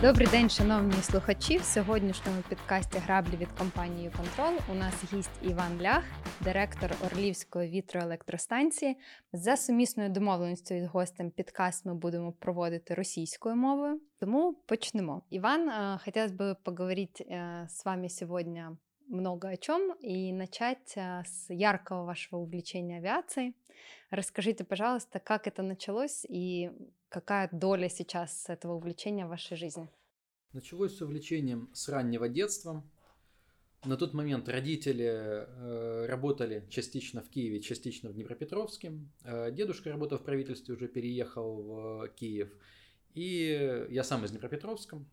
Добрий 0.00 0.26
день, 0.26 0.50
шановні 0.50 1.02
слухачі. 1.02 1.58
В 1.58 1.64
сьогоднішньому 1.64 2.42
підкасті 2.48 2.98
Граблі 2.98 3.36
від 3.36 3.48
компанії 3.58 4.10
Контрол 4.16 4.54
у 4.72 4.74
нас 4.74 4.94
гість 5.12 5.30
Іван 5.42 5.82
Лях, 5.82 6.04
директор 6.40 6.90
Орлівської 7.06 7.70
вітроелектростанції. 7.70 8.96
За 9.32 9.56
сумісною 9.56 10.10
домовленістю 10.10 10.74
із 10.74 10.86
гостем 10.86 11.30
підкаст 11.30 11.86
ми 11.86 11.94
будемо 11.94 12.32
проводити 12.32 12.94
російською 12.94 13.56
мовою. 13.56 14.00
Тому 14.20 14.54
почнемо. 14.66 15.22
Иван, 15.30 15.70
э, 15.70 16.04
хотелось 16.04 16.32
бы 16.32 16.56
поговорить 16.64 17.20
э, 17.20 17.66
с 17.68 17.84
вами 17.84 18.08
сегодня 18.08 18.76
Много 19.07 19.49
о 19.49 19.57
чем 19.57 19.93
и 20.01 20.31
начать 20.31 20.93
э, 20.95 21.23
с 21.25 21.49
яркого 21.49 22.05
вашего 22.05 22.39
увлечения 22.39 22.97
авиацией. 22.97 23.55
Расскажите, 24.09 24.63
пожалуйста, 24.63 25.19
как 25.19 25.47
это 25.47 25.63
началось 25.63 26.25
и 26.27 26.71
какая 27.09 27.49
доля 27.51 27.89
сейчас 27.89 28.49
этого 28.49 28.73
увлечения 28.73 29.25
в 29.25 29.29
вашей 29.29 29.57
жизни? 29.57 29.89
Началось 30.53 30.95
с 30.95 31.01
увлечением 31.01 31.69
с 31.73 31.89
раннего 31.89 32.29
детства. 32.29 32.83
На 33.85 33.95
тот 33.95 34.13
момент 34.13 34.49
родители 34.49 35.05
э, 35.05 36.05
работали 36.07 36.65
частично 36.69 37.21
в 37.21 37.29
Киеве, 37.29 37.61
частично 37.61 38.09
в 38.09 38.13
Днепропетровске. 38.13 38.93
Э, 39.23 39.51
дедушка, 39.51 39.89
работал 39.89 40.17
в 40.17 40.23
правительстве, 40.23 40.73
уже 40.73 40.87
переехал 40.87 41.61
в 41.61 42.07
Киев. 42.15 42.51
И 43.13 43.87
я 43.89 44.03
сам 44.03 44.25
из 44.25 44.31
Днепропетровска. 44.31 45.03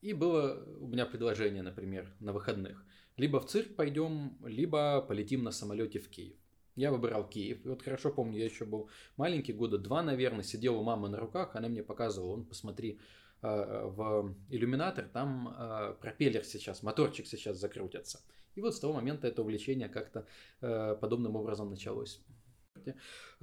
И 0.00 0.14
было 0.14 0.64
у 0.80 0.88
меня 0.88 1.06
предложение, 1.06 1.62
например, 1.62 2.12
на 2.18 2.32
выходных. 2.32 2.84
Либо 3.16 3.40
в 3.40 3.46
цирк 3.46 3.76
пойдем, 3.76 4.36
либо 4.44 5.02
полетим 5.02 5.42
на 5.42 5.50
самолете 5.50 5.98
в 5.98 6.08
Киев. 6.08 6.36
Я 6.76 6.90
выбирал 6.90 7.28
Киев. 7.28 7.64
И 7.64 7.68
вот 7.68 7.82
хорошо 7.82 8.10
помню, 8.10 8.38
я 8.38 8.44
еще 8.46 8.64
был 8.64 8.88
маленький, 9.16 9.52
года 9.52 9.78
два, 9.78 10.02
наверное, 10.02 10.42
сидел 10.42 10.78
у 10.78 10.82
мамы 10.82 11.08
на 11.08 11.18
руках, 11.18 11.54
она 11.54 11.68
мне 11.68 11.82
показывала, 11.82 12.32
он, 12.32 12.44
посмотри, 12.46 12.98
э, 13.42 13.84
в 13.86 14.34
иллюминатор, 14.48 15.06
там 15.12 15.54
э, 15.58 15.94
пропеллер 16.00 16.44
сейчас, 16.44 16.82
моторчик 16.82 17.26
сейчас 17.26 17.58
закрутится. 17.58 18.20
И 18.54 18.60
вот 18.60 18.74
с 18.74 18.80
того 18.80 18.94
момента 18.94 19.28
это 19.28 19.42
увлечение 19.42 19.88
как-то 19.88 20.26
э, 20.60 20.96
подобным 21.00 21.36
образом 21.36 21.70
началось. 21.70 22.20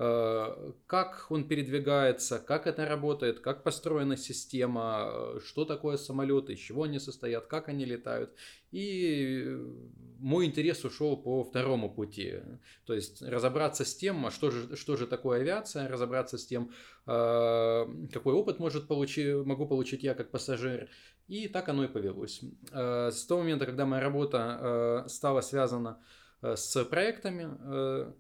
Э, 0.02 0.72
как 0.88 1.26
он 1.30 1.48
передвигается, 1.48 2.40
как 2.40 2.68
это 2.68 2.86
работает, 2.86 3.42
как 3.42 3.64
построена 3.64 4.16
система, 4.16 5.10
э, 5.12 5.40
что 5.46 5.66
такое 5.66 5.98
самолеты, 5.98 6.54
из 6.54 6.60
чего 6.60 6.84
они 6.84 7.00
состоят, 7.00 7.48
как 7.48 7.68
они 7.68 7.84
летают. 7.84 8.34
И 8.72 9.58
мой 10.20 10.46
интерес 10.46 10.86
ушел 10.86 11.18
по 11.18 11.44
второму 11.44 11.94
пути. 11.94 12.36
То 12.86 12.94
есть 12.94 13.22
разобраться 13.22 13.84
с 13.84 13.94
тем, 13.94 14.26
а 14.26 14.32
что 14.32 14.52
же, 14.52 14.78
что 14.78 14.96
же 14.96 15.06
такое 15.06 15.42
авиация, 15.42 15.90
разобраться 15.90 16.38
с 16.38 16.46
тем, 16.46 16.72
э, 17.06 17.86
какой 18.14 18.34
опыт 18.34 18.60
может 18.60 18.88
получить, 18.88 19.46
могу 19.46 19.68
получить 19.68 20.04
я 20.04 20.14
как 20.14 20.32
пассажир. 20.32 20.90
И 21.28 21.48
так 21.48 21.70
оно 21.70 21.84
и 21.84 21.88
повелось. 21.88 22.42
С 22.72 23.26
того 23.28 23.42
момента, 23.42 23.68
когда 23.68 23.86
моя 23.86 24.02
работа 24.02 25.06
стала 25.08 25.42
связана 25.42 26.02
с 26.42 26.84
проектами, 26.86 28.16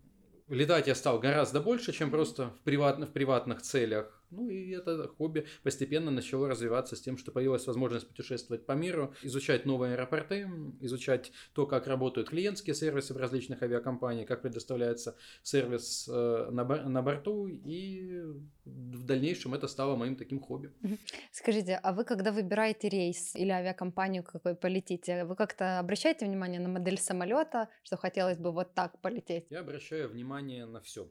летать 0.49 0.87
я 0.87 0.95
стал 0.95 1.19
гораздо 1.19 1.61
больше, 1.61 1.93
чем 1.93 2.11
просто 2.11 2.47
в, 2.47 2.59
приват, 2.63 2.99
в 2.99 3.11
приватных 3.11 3.61
целях. 3.61 4.18
Ну 4.31 4.49
и 4.49 4.71
это 4.71 5.07
хобби 5.07 5.45
постепенно 5.63 6.11
начало 6.11 6.47
развиваться 6.47 6.95
с 6.95 7.01
тем, 7.01 7.17
что 7.17 7.31
появилась 7.31 7.65
возможность 7.67 8.07
путешествовать 8.07 8.65
по 8.65 8.73
миру, 8.73 9.13
изучать 9.23 9.65
новые 9.65 9.93
аэропорты, 9.93 10.47
изучать 10.81 11.31
то, 11.53 11.65
как 11.65 11.87
работают 11.87 12.29
клиентские 12.29 12.75
сервисы 12.75 13.13
в 13.13 13.17
различных 13.17 13.61
авиакомпаниях, 13.61 14.27
как 14.27 14.41
предоставляется 14.41 15.15
сервис 15.43 16.07
э, 16.07 16.49
на, 16.51 16.63
на 16.63 17.01
борту, 17.01 17.47
и 17.47 18.21
в 18.65 19.05
дальнейшем 19.05 19.53
это 19.53 19.67
стало 19.67 19.95
моим 19.95 20.15
таким 20.15 20.39
хобби. 20.39 20.71
Скажите, 21.31 21.79
а 21.81 21.93
вы 21.93 22.03
когда 22.03 22.31
выбираете 22.31 22.89
рейс 22.89 23.35
или 23.35 23.49
авиакомпанию, 23.49 24.23
какой 24.23 24.55
полетите, 24.55 25.25
вы 25.25 25.35
как-то 25.35 25.79
обращаете 25.79 26.25
внимание 26.25 26.59
на 26.59 26.69
модель 26.69 26.97
самолета, 26.97 27.69
что 27.83 27.97
хотелось 27.97 28.37
бы 28.37 28.51
вот 28.51 28.73
так 28.73 28.99
полететь? 29.01 29.45
Я 29.49 29.61
обращаю 29.61 30.09
внимание 30.09 30.65
на 30.65 30.81
все. 30.81 31.07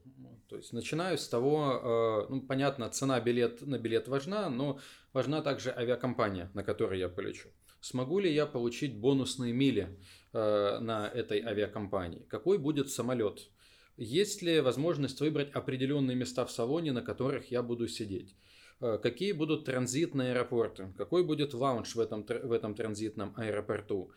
То 0.48 0.56
есть 0.56 0.72
начинаю 0.72 1.18
с 1.18 1.28
того, 1.28 2.26
э, 2.28 2.32
ну 2.32 2.42
понятно, 2.42 2.88
цена 2.90 3.07
цена 3.08 3.20
билет, 3.20 3.66
на 3.66 3.78
билет 3.78 4.08
важна, 4.08 4.50
но 4.50 4.78
важна 5.12 5.40
также 5.40 5.70
авиакомпания, 5.70 6.50
на 6.54 6.62
которой 6.62 6.98
я 6.98 7.08
полечу. 7.08 7.48
Смогу 7.80 8.18
ли 8.18 8.32
я 8.32 8.46
получить 8.46 8.98
бонусные 8.98 9.52
мили 9.52 9.88
э, 10.32 10.78
на 10.80 11.08
этой 11.08 11.40
авиакомпании? 11.40 12.26
Какой 12.28 12.58
будет 12.58 12.90
самолет? 12.90 13.48
Есть 13.96 14.42
ли 14.42 14.60
возможность 14.60 15.20
выбрать 15.20 15.50
определенные 15.54 16.16
места 16.16 16.44
в 16.44 16.50
салоне, 16.50 16.92
на 16.92 17.02
которых 17.02 17.50
я 17.50 17.62
буду 17.62 17.88
сидеть? 17.88 18.34
Э, 18.80 18.98
какие 19.02 19.32
будут 19.32 19.64
транзитные 19.64 20.32
аэропорты? 20.32 20.92
Какой 20.98 21.24
будет 21.24 21.54
лаунж 21.54 21.94
в 21.94 22.00
этом, 22.00 22.24
в 22.24 22.52
этом 22.52 22.74
транзитном 22.74 23.32
аэропорту? 23.36 24.10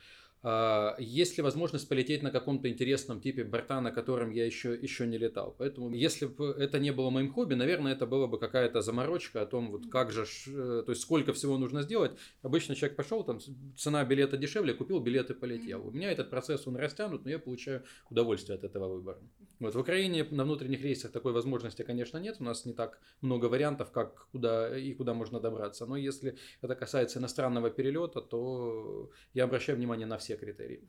А, 0.44 0.96
есть 0.98 1.38
ли 1.38 1.44
возможность 1.44 1.88
полететь 1.88 2.24
на 2.24 2.32
каком-то 2.32 2.68
интересном 2.68 3.22
типе 3.22 3.44
борта, 3.44 3.80
на 3.80 3.92
котором 3.92 4.32
я 4.32 4.46
еще, 4.46 4.74
еще 4.74 5.06
не 5.06 5.18
летал. 5.18 5.56
Поэтому, 5.58 5.94
если 5.94 6.26
бы 6.26 6.48
это 6.58 6.80
не 6.80 6.92
было 6.92 7.12
моим 7.12 7.32
хобби, 7.32 7.54
наверное, 7.54 7.94
это 7.94 8.08
была 8.08 8.28
бы 8.28 8.40
какая-то 8.40 8.82
заморочка 8.82 9.44
о 9.44 9.46
том, 9.46 9.72
вот 9.72 9.90
как 9.92 10.12
же, 10.12 10.26
э, 10.48 10.84
то 10.86 10.92
есть 10.92 11.04
сколько 11.04 11.34
всего 11.34 11.58
нужно 11.58 11.84
сделать. 11.84 12.18
Обычно 12.42 12.76
человек 12.76 12.98
пошел, 12.98 13.24
там 13.24 13.40
цена 13.78 14.04
билета 14.04 14.36
дешевле, 14.38 14.74
купил 14.74 15.00
билет 15.00 15.30
и 15.30 15.36
полетел. 15.36 15.88
У 15.88 15.92
меня 15.92 16.12
этот 16.12 16.32
процесс, 16.32 16.66
он 16.66 16.76
растянут, 16.76 17.24
но 17.24 17.30
я 17.30 17.38
получаю 17.38 17.84
удовольствие 18.10 18.58
от 18.58 18.64
этого 18.64 18.88
выбора. 18.88 19.20
Вот 19.60 19.76
в 19.76 19.80
Украине 19.80 20.26
на 20.32 20.44
внутренних 20.44 20.82
рейсах 20.82 21.12
такой 21.12 21.34
возможности, 21.34 21.84
конечно, 21.84 22.18
нет. 22.18 22.38
У 22.40 22.44
нас 22.44 22.66
не 22.66 22.74
так 22.74 23.00
много 23.22 23.46
вариантов, 23.46 23.92
как 23.92 24.28
куда 24.32 24.76
и 24.76 24.92
куда 24.94 25.14
можно 25.14 25.40
добраться. 25.40 25.86
Но 25.86 25.98
если 25.98 26.36
это 26.62 26.74
касается 26.74 27.20
иностранного 27.20 27.70
перелета, 27.70 28.22
то 28.22 29.12
я 29.36 29.44
обращаю 29.44 29.78
внимание 29.78 30.08
на 30.08 30.18
все 30.18 30.31
все 30.32 30.38
критерии. 30.38 30.82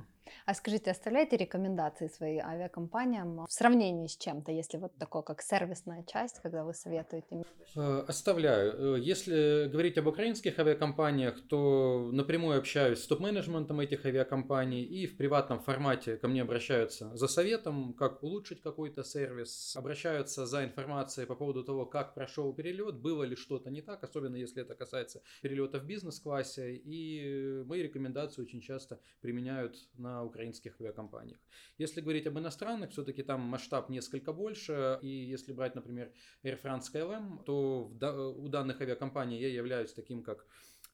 А 0.47 0.55
скажите, 0.55 0.91
оставляете 0.91 1.37
рекомендации 1.37 2.09
своим 2.09 2.45
авиакомпаниям 2.45 3.45
в 3.47 3.53
сравнении 3.53 4.07
с 4.07 4.17
чем-то, 4.17 4.53
если 4.53 4.79
вот 4.79 4.97
такое, 4.99 5.23
как 5.23 5.43
сервисная 5.43 6.05
часть, 6.05 6.41
когда 6.43 6.65
вы 6.65 6.75
советуете? 6.75 7.45
Э, 7.77 8.05
оставляю. 8.09 8.97
Э, 8.97 9.01
если 9.01 9.69
говорить 9.69 9.99
об 9.99 10.07
украинских 10.07 10.59
авиакомпаниях, 10.59 11.41
то 11.49 12.11
напрямую 12.13 12.59
общаюсь 12.59 13.01
с 13.01 13.07
топ-менеджментом 13.07 13.81
этих 13.81 14.07
авиакомпаний 14.07 14.83
и 14.83 15.07
в 15.07 15.17
приватном 15.17 15.61
формате 15.61 16.17
ко 16.17 16.29
мне 16.29 16.43
обращаются 16.43 17.15
за 17.17 17.29
советом, 17.29 17.93
как 17.95 18.23
улучшить 18.23 18.63
какой-то 18.63 19.05
сервис, 19.05 19.77
обращаются 19.77 20.47
за 20.47 20.65
информацией 20.65 21.27
по 21.27 21.35
поводу 21.35 21.65
того, 21.65 21.87
как 21.87 22.15
прошел 22.15 22.53
перелет, 22.55 22.97
было 22.97 23.25
ли 23.25 23.37
что-то 23.37 23.71
не 23.71 23.83
так, 23.83 24.05
особенно 24.05 24.37
если 24.37 24.63
это 24.63 24.75
касается 24.75 25.23
перелета 25.43 25.79
в 25.79 25.85
бизнес-классе, 25.85 26.75
и 26.75 27.63
мои 27.67 27.83
рекомендации 27.83 28.43
очень 28.43 28.61
часто 28.61 28.99
при 29.21 29.32
применяют 29.33 29.89
на 29.95 30.25
украинских 30.25 30.79
авиакомпаниях. 30.79 31.39
Если 31.79 32.03
говорить 32.03 32.27
об 32.27 32.39
иностранных, 32.39 32.91
все-таки 32.91 33.23
там 33.23 33.41
масштаб 33.41 33.89
несколько 33.89 34.33
больше. 34.33 34.99
И 35.01 35.09
если 35.09 35.55
брать, 35.55 35.75
например, 35.75 36.13
Air 36.45 36.61
France 36.63 36.93
KLM, 36.93 37.45
то 37.45 37.91
у 38.37 38.49
данных 38.49 38.81
авиакомпаний 38.83 39.41
я 39.41 39.49
являюсь 39.49 39.95
таким 39.95 40.23
как 40.23 40.47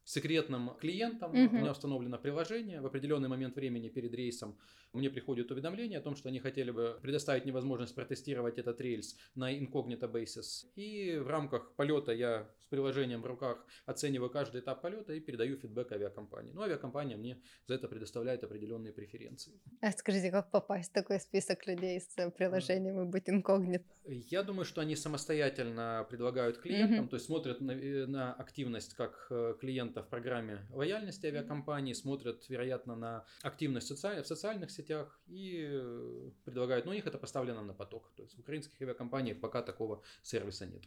секретным 0.04 0.70
клиентом. 0.80 1.30
Угу. 1.32 1.56
У 1.56 1.58
меня 1.58 1.72
установлено 1.72 2.18
приложение. 2.18 2.80
В 2.80 2.86
определенный 2.86 3.28
момент 3.28 3.56
времени 3.56 3.88
перед 3.88 4.14
рейсом 4.14 4.56
мне 4.92 5.10
приходит 5.10 5.50
уведомление 5.50 5.98
о 5.98 6.02
том, 6.02 6.14
что 6.14 6.28
они 6.28 6.38
хотели 6.38 6.70
бы 6.70 6.98
предоставить 7.02 7.44
мне 7.44 7.52
возможность 7.52 7.94
протестировать 7.94 8.58
этот 8.58 8.80
рельс 8.80 9.16
на 9.34 9.52
incognito 9.52 10.08
basis. 10.10 10.66
И 10.76 11.18
в 11.18 11.26
рамках 11.26 11.74
полета 11.74 12.12
я 12.12 12.48
приложением 12.68 13.22
в 13.22 13.26
руках 13.26 13.64
оцениваю 13.86 14.30
каждый 14.30 14.60
этап 14.60 14.82
полета 14.82 15.12
и 15.12 15.20
передаю 15.20 15.56
фидбэк 15.56 15.92
авиакомпании. 15.92 16.52
Ну, 16.52 16.62
авиакомпания 16.62 17.16
мне 17.16 17.40
за 17.66 17.74
это 17.74 17.88
предоставляет 17.88 18.44
определенные 18.44 18.92
преференции. 18.92 19.60
А 19.80 19.92
скажите, 19.92 20.30
как 20.30 20.50
попасть 20.50 20.90
в 20.90 20.92
такой 20.92 21.20
список 21.20 21.66
людей 21.66 22.00
с 22.00 22.30
приложением 22.30 23.00
и 23.00 23.04
быть 23.04 23.28
инкогнито? 23.28 23.84
Я 24.04 24.42
думаю, 24.42 24.64
что 24.64 24.80
они 24.80 24.96
самостоятельно 24.96 26.06
предлагают 26.08 26.58
клиентам, 26.58 27.04
mm 27.04 27.08
то 27.08 27.16
есть 27.16 27.26
смотрят 27.26 27.60
на, 27.60 27.72
э, 27.72 28.06
на 28.06 28.32
активность 28.32 28.94
как 28.94 29.26
э, 29.30 29.54
клиента 29.60 30.02
в 30.02 30.08
программе 30.08 30.66
лояльности 30.70 31.26
авиакомпании, 31.26 31.92
смотрят, 31.94 32.48
вероятно, 32.48 32.96
на 32.96 33.24
активность 33.42 33.88
соци... 33.88 34.22
в 34.22 34.26
социальных 34.26 34.70
сетях 34.70 35.20
и 35.26 35.66
э, 35.70 36.30
предлагают, 36.44 36.86
но 36.86 36.92
у 36.92 36.94
них 36.94 37.06
это 37.06 37.18
поставлено 37.18 37.62
на 37.62 37.74
поток. 37.74 38.10
То 38.16 38.22
есть 38.22 38.36
в 38.36 38.40
украинских 38.40 38.80
авиакомпаниях 38.80 39.40
пока 39.40 39.62
такого 39.62 40.02
сервиса 40.22 40.66
нет. 40.66 40.82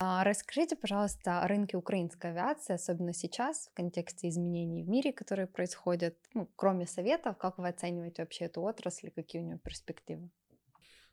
А 0.00 0.22
расскажите, 0.22 0.76
пожалуйста, 0.76 1.42
о 1.42 1.48
рынке 1.48 1.76
украинской 1.76 2.30
авиации, 2.30 2.74
особенно 2.74 3.12
сейчас, 3.12 3.66
в 3.66 3.74
контексте 3.74 4.28
изменений 4.28 4.84
в 4.84 4.88
мире, 4.88 5.12
которые 5.12 5.48
происходят, 5.48 6.16
ну, 6.34 6.48
кроме 6.54 6.86
советов, 6.86 7.36
как 7.36 7.58
вы 7.58 7.66
оцениваете 7.66 8.22
вообще 8.22 8.44
эту 8.44 8.62
отрасль, 8.62 9.10
какие 9.10 9.42
у 9.42 9.44
нее 9.44 9.58
перспективы? 9.58 10.30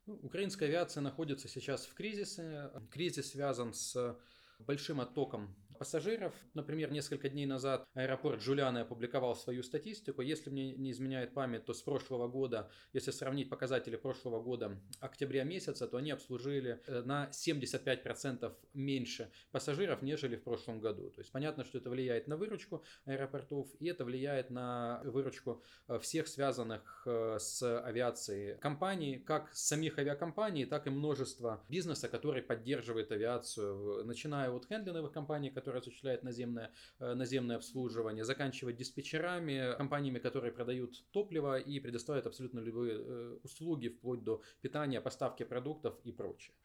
Ну, 0.05 0.19
украинская 0.21 0.69
авиация 0.69 1.01
находится 1.01 1.47
сейчас 1.47 1.87
в 1.87 1.95
кризисе. 1.95 2.69
Кризис 2.91 3.31
связан 3.31 3.73
с 3.73 4.19
большим 4.59 5.01
оттоком 5.01 5.55
пассажиров. 5.77 6.33
Например, 6.53 6.91
несколько 6.91 7.29
дней 7.29 7.45
назад 7.45 7.87
аэропорт 7.93 8.41
Джулианы 8.41 8.79
опубликовал 8.79 9.35
свою 9.35 9.63
статистику. 9.63 10.21
Если 10.21 10.49
мне 10.49 10.73
не 10.73 10.91
изменяет 10.91 11.33
память, 11.33 11.65
то 11.65 11.73
с 11.73 11.81
прошлого 11.81 12.27
года, 12.27 12.69
если 12.93 13.11
сравнить 13.11 13.49
показатели 13.49 13.95
прошлого 13.95 14.41
года 14.41 14.79
октября 14.99 15.43
месяца, 15.43 15.87
то 15.87 15.97
они 15.97 16.11
обслужили 16.11 16.81
э, 16.87 17.01
на 17.01 17.29
75% 17.31 18.53
меньше 18.73 19.31
пассажиров, 19.51 20.01
нежели 20.01 20.35
в 20.35 20.43
прошлом 20.43 20.79
году. 20.79 21.09
То 21.11 21.21
есть 21.21 21.31
понятно, 21.31 21.63
что 21.63 21.77
это 21.77 21.89
влияет 21.89 22.27
на 22.27 22.37
выручку 22.37 22.83
аэропортов, 23.05 23.69
и 23.79 23.87
это 23.87 24.05
влияет 24.05 24.49
на 24.49 25.01
выручку 25.03 25.63
э, 25.87 25.99
всех 25.99 26.27
связанных 26.27 27.03
э, 27.05 27.37
с 27.39 27.61
авиацией 27.81 28.57
компаний, 28.57 29.19
как 29.19 29.53
самих 29.53 29.97
авиакомпаний, 29.99 30.65
так 30.65 30.87
и 30.87 30.89
множество 30.89 31.63
бизнеса, 31.69 32.07
который 32.09 32.41
поддерживает 32.41 33.11
авиацию, 33.11 34.05
начиная 34.05 34.49
от 34.49 34.65
хендлинговых 34.65 35.11
компаний, 35.11 35.49
которые 35.49 35.64
осуществляют 35.73 36.23
наземное, 36.23 36.73
наземное 36.99 37.57
обслуживание, 37.57 38.23
заканчивая 38.23 38.73
диспетчерами, 38.73 39.75
компаниями, 39.77 40.19
которые 40.19 40.51
продают 40.51 41.03
топливо 41.11 41.59
и 41.59 41.79
предоставляют 41.79 42.27
абсолютно 42.27 42.59
любые 42.59 43.37
услуги, 43.43 43.89
вплоть 43.89 44.23
до 44.23 44.41
питания, 44.61 45.01
поставки 45.01 45.43
продуктов 45.43 45.99
и 46.03 46.11
прочее. 46.11 46.55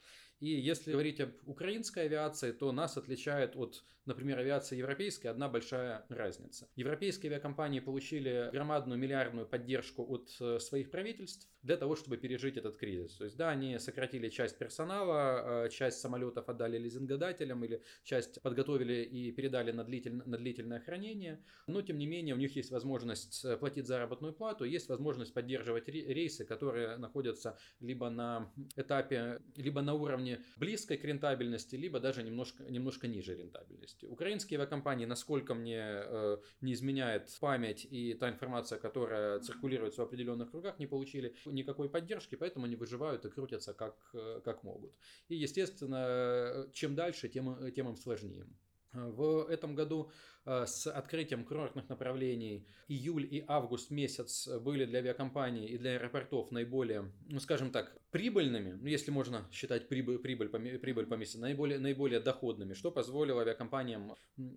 И 0.40 0.48
если 0.48 0.92
говорить 0.92 1.20
об 1.20 1.32
украинской 1.44 2.06
авиации, 2.06 2.52
то 2.52 2.72
нас 2.72 2.96
отличает 2.96 3.56
от, 3.56 3.84
например, 4.06 4.38
авиации 4.38 4.78
европейской 4.78 5.26
одна 5.26 5.48
большая 5.50 6.06
разница. 6.08 6.66
Европейские 6.76 7.30
авиакомпании 7.30 7.80
получили 7.80 8.48
громадную 8.50 8.98
миллиардную 8.98 9.46
поддержку 9.46 10.02
от 10.02 10.34
э, 10.40 10.58
своих 10.58 10.90
правительств 10.90 11.46
для 11.62 11.76
того, 11.76 11.96
чтобы 11.96 12.16
пережить 12.16 12.56
этот 12.56 12.76
кризис. 12.76 13.16
То 13.16 13.24
есть, 13.24 13.36
да, 13.36 13.50
они 13.50 13.78
сократили 13.78 14.28
часть 14.28 14.58
персонала, 14.58 15.64
э, 15.66 15.68
часть 15.68 16.00
самолетов 16.00 16.48
отдали 16.48 16.78
лизингодателям 16.78 17.64
или 17.64 17.82
часть 18.02 18.40
подготовили 18.42 19.02
и 19.02 19.32
передали 19.32 19.72
на, 19.72 19.84
длитель, 19.84 20.14
на 20.14 20.38
длительное 20.38 20.80
хранение, 20.80 21.44
но, 21.66 21.82
тем 21.82 21.98
не 21.98 22.06
менее, 22.06 22.34
у 22.34 22.38
них 22.38 22.56
есть 22.56 22.70
возможность 22.70 23.44
э, 23.44 23.56
платить 23.56 23.86
заработную 23.86 24.32
плату, 24.32 24.64
есть 24.64 24.88
возможность 24.88 25.34
поддерживать 25.34 25.88
рейсы, 25.88 26.44
которые 26.44 26.96
находятся 26.96 27.58
либо 27.80 28.10
на 28.10 28.50
этапе, 28.76 29.40
либо 29.56 29.82
на 29.82 29.94
уровне 29.94 30.40
близкой 30.56 30.96
к 30.96 31.04
рентабельности, 31.04 31.76
либо 31.76 32.00
даже 32.00 32.22
немножко, 32.22 32.64
немножко 32.64 33.06
ниже 33.06 33.36
рентабельности. 33.36 34.06
Украинские 34.06 34.58
авиакомпании, 34.58 35.04
насколько 35.04 35.54
мне 35.54 35.80
э, 35.80 36.38
не 36.60 36.72
изменяет 36.72 37.30
память 37.40 37.86
и 37.90 38.14
та 38.14 38.30
информация, 38.30 38.78
которая 38.78 39.40
циркулирует 39.40 39.96
в 39.96 40.00
определенных 40.00 40.50
кругах, 40.50 40.78
не 40.78 40.86
получили 40.86 41.34
никакой 41.52 41.88
поддержки, 41.88 42.34
поэтому 42.34 42.66
они 42.66 42.76
выживают 42.76 43.24
и 43.24 43.30
крутятся 43.30 43.74
как, 43.74 43.96
э, 44.14 44.40
как 44.44 44.62
могут. 44.64 44.94
И, 45.28 45.36
естественно, 45.36 46.68
чем 46.72 46.94
дальше, 46.94 47.28
тем, 47.28 47.72
тем 47.72 47.88
им 47.88 47.96
сложнее. 47.96 48.46
В 48.92 49.46
этом 49.48 49.76
году 49.76 50.10
Э, 50.39 50.39
с 50.44 50.86
открытием 50.86 51.44
курортных 51.44 51.88
направлений 51.88 52.66
июль 52.88 53.26
и 53.30 53.44
август 53.46 53.90
месяц 53.90 54.48
были 54.48 54.84
для 54.84 54.98
авиакомпаний 54.98 55.66
и 55.66 55.78
для 55.78 55.92
аэропортов 55.92 56.50
наиболее, 56.50 57.12
ну 57.28 57.40
скажем 57.40 57.70
так, 57.70 57.96
прибыльными, 58.10 58.72
ну, 58.80 58.88
если 58.88 59.10
можно 59.10 59.46
считать 59.52 59.88
прибыль, 59.88 60.18
прибыль, 60.18 60.48
прибыль 60.48 61.06
по 61.06 61.14
месяцу, 61.14 61.40
наиболее, 61.40 61.78
наиболее 61.78 62.20
доходными, 62.20 62.74
что 62.74 62.90
позволило 62.90 63.42
авиакомпаниям 63.42 64.14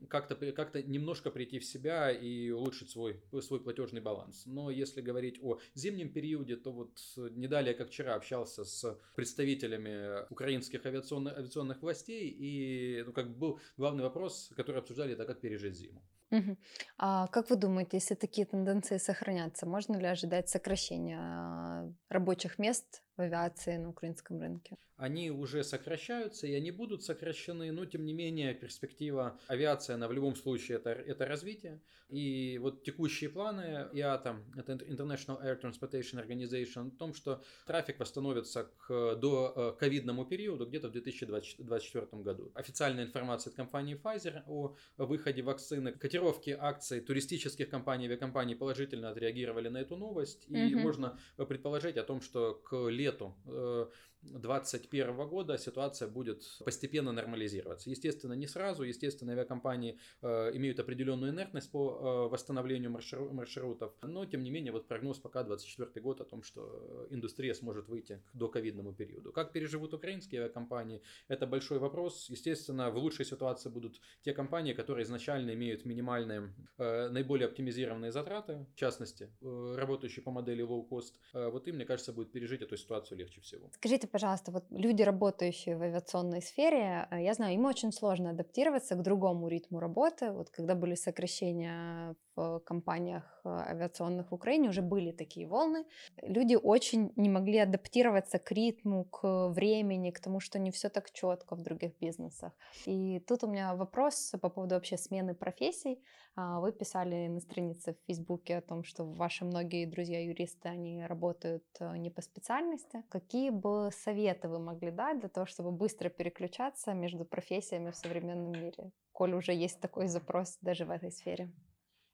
как-то 0.10 0.36
как 0.54 0.74
немножко 0.88 1.30
прийти 1.30 1.60
в 1.60 1.66
себя 1.66 2.12
и 2.12 2.50
улучшить 2.50 2.90
свой, 2.90 3.22
свой 3.42 3.60
платежный 3.60 4.02
баланс. 4.02 4.44
Но 4.46 4.72
если 4.72 5.02
говорить 5.02 5.40
о 5.42 5.60
зимнем 5.76 6.12
периоде, 6.12 6.56
то 6.56 6.72
вот 6.72 7.00
не 7.16 7.48
далее, 7.48 7.74
как 7.74 7.90
вчера, 7.90 8.16
общался 8.16 8.64
с 8.64 9.00
представителями 9.16 10.26
украинских 10.32 10.86
авиационных, 10.86 11.38
авиационных 11.38 11.82
властей, 11.82 12.30
и 12.30 13.04
ну, 13.06 13.14
как 13.14 13.30
бы 13.30 13.38
был 13.38 13.60
главный 13.78 14.04
вопрос, 14.04 14.52
который 14.56 14.78
обсуждали, 14.78 15.14
это 15.14 15.26
как 15.26 15.42
пережить 15.42 15.83
зиму. 15.84 16.02
Мгм. 16.32 16.58
А 16.98 17.28
как 17.28 17.50
вы 17.52 17.58
думаете, 17.58 17.98
если 17.98 18.16
такие 18.16 18.48
тенденции 18.48 18.98
сохранятся, 18.98 19.68
можно 19.68 19.98
ли 19.98 20.08
ожидать 20.08 20.50
сокращения 20.50 21.20
а, 21.20 21.92
рабочих 22.10 22.58
мест 22.58 23.04
в 23.18 23.22
авиации 23.22 23.78
на 23.78 23.90
украинском 23.90 24.40
рынке? 24.40 24.78
Они 24.96 25.32
уже 25.32 25.64
сокращаются, 25.64 26.48
и 26.48 26.54
они 26.54 26.72
будут 26.72 27.04
сокращены, 27.04 27.72
но 27.72 27.86
тем 27.86 28.06
не 28.06 28.14
менее 28.14 28.54
перспектива 28.54 29.38
авиации, 29.48 29.94
она 29.94 30.08
в 30.08 30.14
любом 30.14 30.36
случае 30.36 30.78
это, 30.78 30.92
это 30.92 31.26
развитие. 31.26 31.82
И 32.10 32.60
вот 32.60 32.84
текущие 32.84 33.30
планы 33.30 33.90
IATA, 33.92 34.38
это 34.56 34.74
International 34.74 35.44
Air 35.44 35.60
Transportation 35.60 36.26
Organization, 36.26 36.90
о 36.90 36.98
том, 36.98 37.14
что 37.14 37.44
трафик 37.66 38.00
восстановится 38.00 38.70
к 38.78 39.16
до 39.16 39.54
э, 39.56 39.80
ковидному 39.80 40.26
периоду 40.26 40.68
где-то 40.68 40.90
в 40.90 40.92
2024 40.92 42.22
году. 42.22 42.52
Официальная 42.54 43.04
информация 43.04 43.50
от 43.50 43.58
компании 43.58 44.00
Pfizer 44.02 44.44
о 44.48 44.76
выходе 44.98 45.42
вакцины, 45.42 45.92
котировки 45.92 46.56
акций 46.58 47.02
туристических 47.02 47.68
компаний, 47.68 48.06
авиакомпаний 48.06 48.56
положительно 48.56 49.10
отреагировали 49.10 49.70
на 49.70 49.80
эту 49.80 49.98
новость, 49.98 50.46
и 50.48 50.54
mm-hmm. 50.54 50.76
можно 50.76 51.20
предположить 51.36 51.98
о 51.98 52.04
том, 52.04 52.22
что 52.22 52.54
к 52.54 52.90
лету 52.90 53.03
совету. 53.04 53.36
Э, 53.46 53.88
2021 54.24 55.10
э, 55.10 55.28
года 55.28 55.58
ситуация 55.58 56.08
будет 56.08 56.44
постепенно 56.64 57.12
нормализироваться. 57.12 57.90
Естественно, 57.90 58.34
не 58.34 58.48
сразу.Естественно, 58.48 59.34
авиакомпании 59.34 60.00
э, 60.22 60.52
имеют 60.56 60.80
определенную 60.80 61.32
инертность 61.32 61.72
по 61.72 62.28
э, 62.28 62.30
восстановлению 62.30 62.92
маршрутов. 62.92 63.94
Но, 64.02 64.26
тем 64.26 64.44
не 64.44 64.52
менее, 64.52 64.72
вот 64.72 64.88
прогноз 64.88 65.20
пока 65.20 65.44
2024 65.44 66.02
год 66.02 66.22
о 66.22 66.26
том, 66.26 66.44
что 66.44 67.08
индустрия 67.10 67.54
сможет 67.54 67.88
выйти 67.88 68.22
к 68.32 68.36
доковидному 68.36 68.94
периоду. 68.94 69.32
Как 69.32 69.52
переживут 69.52 69.94
украинские 69.94 70.42
авиакомпании, 70.42 71.02
это 71.28 71.48
большой 71.48 71.80
вопрос. 71.80 72.30
Естественно, 72.30 72.90
в 72.92 72.98
лучшей 72.98 73.26
ситуации 73.26 73.70
будут 73.70 74.00
те 74.22 74.34
компании, 74.34 74.74
которые 74.74 75.04
изначально 75.04 75.54
имеют 75.54 75.86
минимальные, 75.86 76.54
наиболее 76.78 77.48
оптимизированные 77.48 78.12
затраты, 78.12 78.66
в 78.74 78.76
частности, 78.76 79.30
работающие 79.42 80.24
по 80.24 80.32
модели 80.32 80.64
low 80.64 80.88
cost. 80.88 81.14
Вот 81.34 81.68
им, 81.68 81.76
мне 81.76 81.86
кажется, 81.86 82.14
будет 82.14 82.32
пережить 82.32 82.62
эту 82.62 82.78
ситуацию 82.78 83.18
легче 83.18 83.42
всего. 83.42 83.70
Скажите, 83.74 84.08
пожалуйста, 84.14 84.52
вот 84.52 84.66
люди, 84.70 85.02
работающие 85.02 85.76
в 85.76 85.82
авиационной 85.82 86.42
сфере, 86.42 87.08
э, 87.12 87.24
я 87.24 87.34
знаю, 87.34 87.56
им 87.56 87.66
очень 87.66 87.92
сложно 87.92 88.30
адаптироваться 88.30 88.96
к 88.96 89.02
другому 89.02 89.48
ритму 89.48 89.80
работы. 89.80 90.32
Вот 90.32 90.50
когда 90.52 90.76
были 90.76 90.96
сокращения 90.96 92.16
в 92.36 92.60
компаниях 92.60 93.42
э, 93.44 93.50
авиационных 93.50 94.32
в 94.32 94.36
Украине, 94.36 94.70
уже 94.70 94.82
были 94.82 95.12
такие 95.12 95.48
волны. 95.48 95.86
Люди 96.22 96.56
очень 96.56 97.12
не 97.16 97.30
могли 97.30 97.58
адаптироваться 97.58 98.38
к 98.38 98.52
ритму, 98.52 99.06
к 99.06 99.50
времени, 99.50 100.12
к 100.12 100.20
тому, 100.20 100.40
что 100.40 100.60
не 100.60 100.70
все 100.70 100.90
так 100.90 101.12
четко 101.12 101.56
в 101.56 101.62
других 101.62 101.98
бизнесах. 102.00 102.52
И 102.86 103.20
тут 103.28 103.44
у 103.44 103.48
меня 103.48 103.76
вопрос 103.76 104.34
по 104.42 104.50
поводу 104.50 104.76
вообще 104.76 104.98
смены 104.98 105.34
профессий. 105.34 106.00
А, 106.36 106.60
вы 106.60 106.72
писали 106.72 107.28
на 107.28 107.40
странице 107.40 107.94
в 107.94 108.06
Фейсбуке 108.08 108.58
о 108.58 108.62
том, 108.62 108.84
что 108.84 109.06
ваши 109.06 109.46
многие 109.46 109.86
друзья-юристы, 109.86 110.70
они 110.70 111.06
работают 111.06 111.64
э, 111.80 111.98
не 111.98 112.10
по 112.10 112.22
специальности. 112.22 113.04
Какие 113.10 113.52
бы 113.52 113.90
советы 114.04 114.48
вы 114.48 114.60
могли 114.60 114.92
дать 114.92 115.20
для 115.20 115.30
того, 115.30 115.46
чтобы 115.46 115.72
быстро 115.72 116.10
переключаться 116.10 116.94
между 116.94 117.26
профессиями 117.26 117.92
в 117.92 117.96
современном 117.96 118.52
мире, 118.52 118.92
коль 119.12 119.34
уже 119.34 119.54
есть 119.54 119.80
такой 119.80 120.08
запрос 120.08 120.58
даже 120.62 120.86
в 120.86 120.92
этой 120.92 121.12
сфере? 121.12 121.52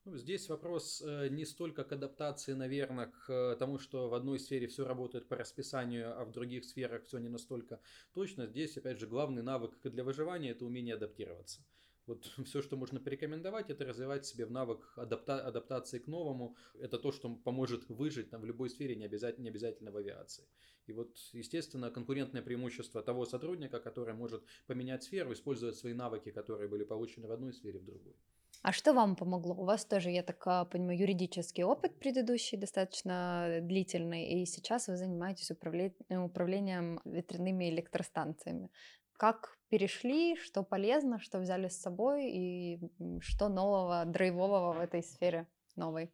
Ну, 0.06 0.18
здесь 0.18 0.50
вопрос 0.50 1.02
э, 1.02 1.28
не 1.30 1.46
столько 1.46 1.84
к 1.84 1.92
адаптации, 1.92 2.54
наверное, 2.54 3.08
к 3.08 3.30
э, 3.30 3.56
тому, 3.60 3.78
что 3.80 4.10
в 4.10 4.14
одной 4.14 4.40
сфере 4.40 4.68
все 4.68 4.86
работает 4.86 5.28
по 5.28 5.36
расписанию, 5.36 6.20
а 6.20 6.26
в 6.26 6.32
других 6.32 6.64
сферах 6.66 7.04
все 7.04 7.20
не 7.20 7.30
настолько 7.30 7.80
точно. 8.14 8.48
Здесь, 8.48 8.78
опять 8.78 8.98
же, 8.98 9.08
главный 9.08 9.44
навык 9.44 9.78
для 9.84 10.04
выживания– 10.04 10.52
это 10.52 10.66
умение 10.66 10.96
адаптироваться. 10.96 11.62
Вот 12.10 12.26
все, 12.46 12.62
что 12.62 12.76
можно 12.76 13.00
порекомендовать, 13.00 13.70
это 13.70 13.86
развивать 13.86 14.26
себе 14.26 14.46
в 14.46 14.52
навык 14.52 14.94
адапта- 14.98 15.48
адаптации 15.48 16.00
к 16.00 16.08
новому. 16.08 16.56
Это 16.74 16.98
то, 16.98 17.12
что 17.12 17.36
поможет 17.36 17.88
выжить 17.90 18.32
там, 18.32 18.42
в 18.42 18.46
любой 18.46 18.70
сфере, 18.70 18.96
не 18.96 19.06
обязательно, 19.06 19.44
не 19.44 19.50
обязательно 19.50 19.92
в 19.92 19.98
авиации. 19.98 20.44
И 20.88 20.94
вот, 20.94 21.18
естественно, 21.34 21.92
конкурентное 21.92 22.42
преимущество 22.42 23.04
того 23.04 23.26
сотрудника, 23.26 23.80
который 23.80 24.16
может 24.16 24.44
поменять 24.66 25.04
сферу, 25.04 25.34
использовать 25.34 25.76
свои 25.76 25.94
навыки, 25.94 26.32
которые 26.32 26.68
были 26.68 26.84
получены 26.84 27.28
в 27.28 27.32
одной 27.32 27.54
сфере, 27.54 27.80
в 27.80 27.86
другой. 27.86 28.16
А 28.64 28.72
что 28.72 28.94
вам 28.94 29.16
помогло? 29.16 29.54
У 29.54 29.66
вас 29.66 29.86
тоже, 29.86 30.10
я 30.10 30.24
так 30.24 30.48
а, 30.48 30.66
понимаю, 30.66 31.00
юридический 31.00 31.64
опыт 31.64 32.00
предыдущий 32.00 32.58
достаточно 32.58 33.60
длительный, 33.62 34.42
и 34.42 34.46
сейчас 34.46 34.88
вы 34.88 34.98
занимаетесь 34.98 35.52
управлением 35.52 37.00
ветряными 37.06 37.70
электростанциями. 37.70 38.72
Как 39.14 39.59
перешли, 39.70 40.36
что 40.36 40.64
полезно, 40.64 41.20
что 41.20 41.40
взяли 41.40 41.68
с 41.68 41.82
собой 41.82 42.30
и 42.32 42.80
что 43.22 43.50
нового, 43.50 44.06
драйвового 44.06 44.74
в 44.74 44.80
этой 44.80 45.04
сфере 45.04 45.48
новой? 45.76 46.12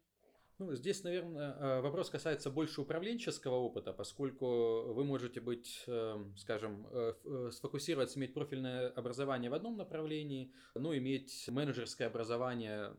Ну, 0.58 0.74
здесь, 0.74 1.04
наверное, 1.04 1.52
э, 1.52 1.80
вопрос 1.82 2.08
касается 2.08 2.50
больше 2.50 2.80
управленческого 2.80 3.56
опыта, 3.56 3.92
поскольку 3.92 4.94
вы 4.94 5.04
можете 5.04 5.38
быть, 5.42 5.84
эм, 5.86 6.34
скажем, 6.38 6.86
э, 6.90 7.12
э, 7.24 7.50
сфокусироваться, 7.52 8.18
иметь 8.18 8.32
профильное 8.32 8.88
образование 8.88 9.50
в 9.50 9.54
одном 9.54 9.76
направлении, 9.76 10.54
но 10.74 10.96
иметь 10.96 11.46
менеджерское 11.48 12.08
образование 12.08 12.96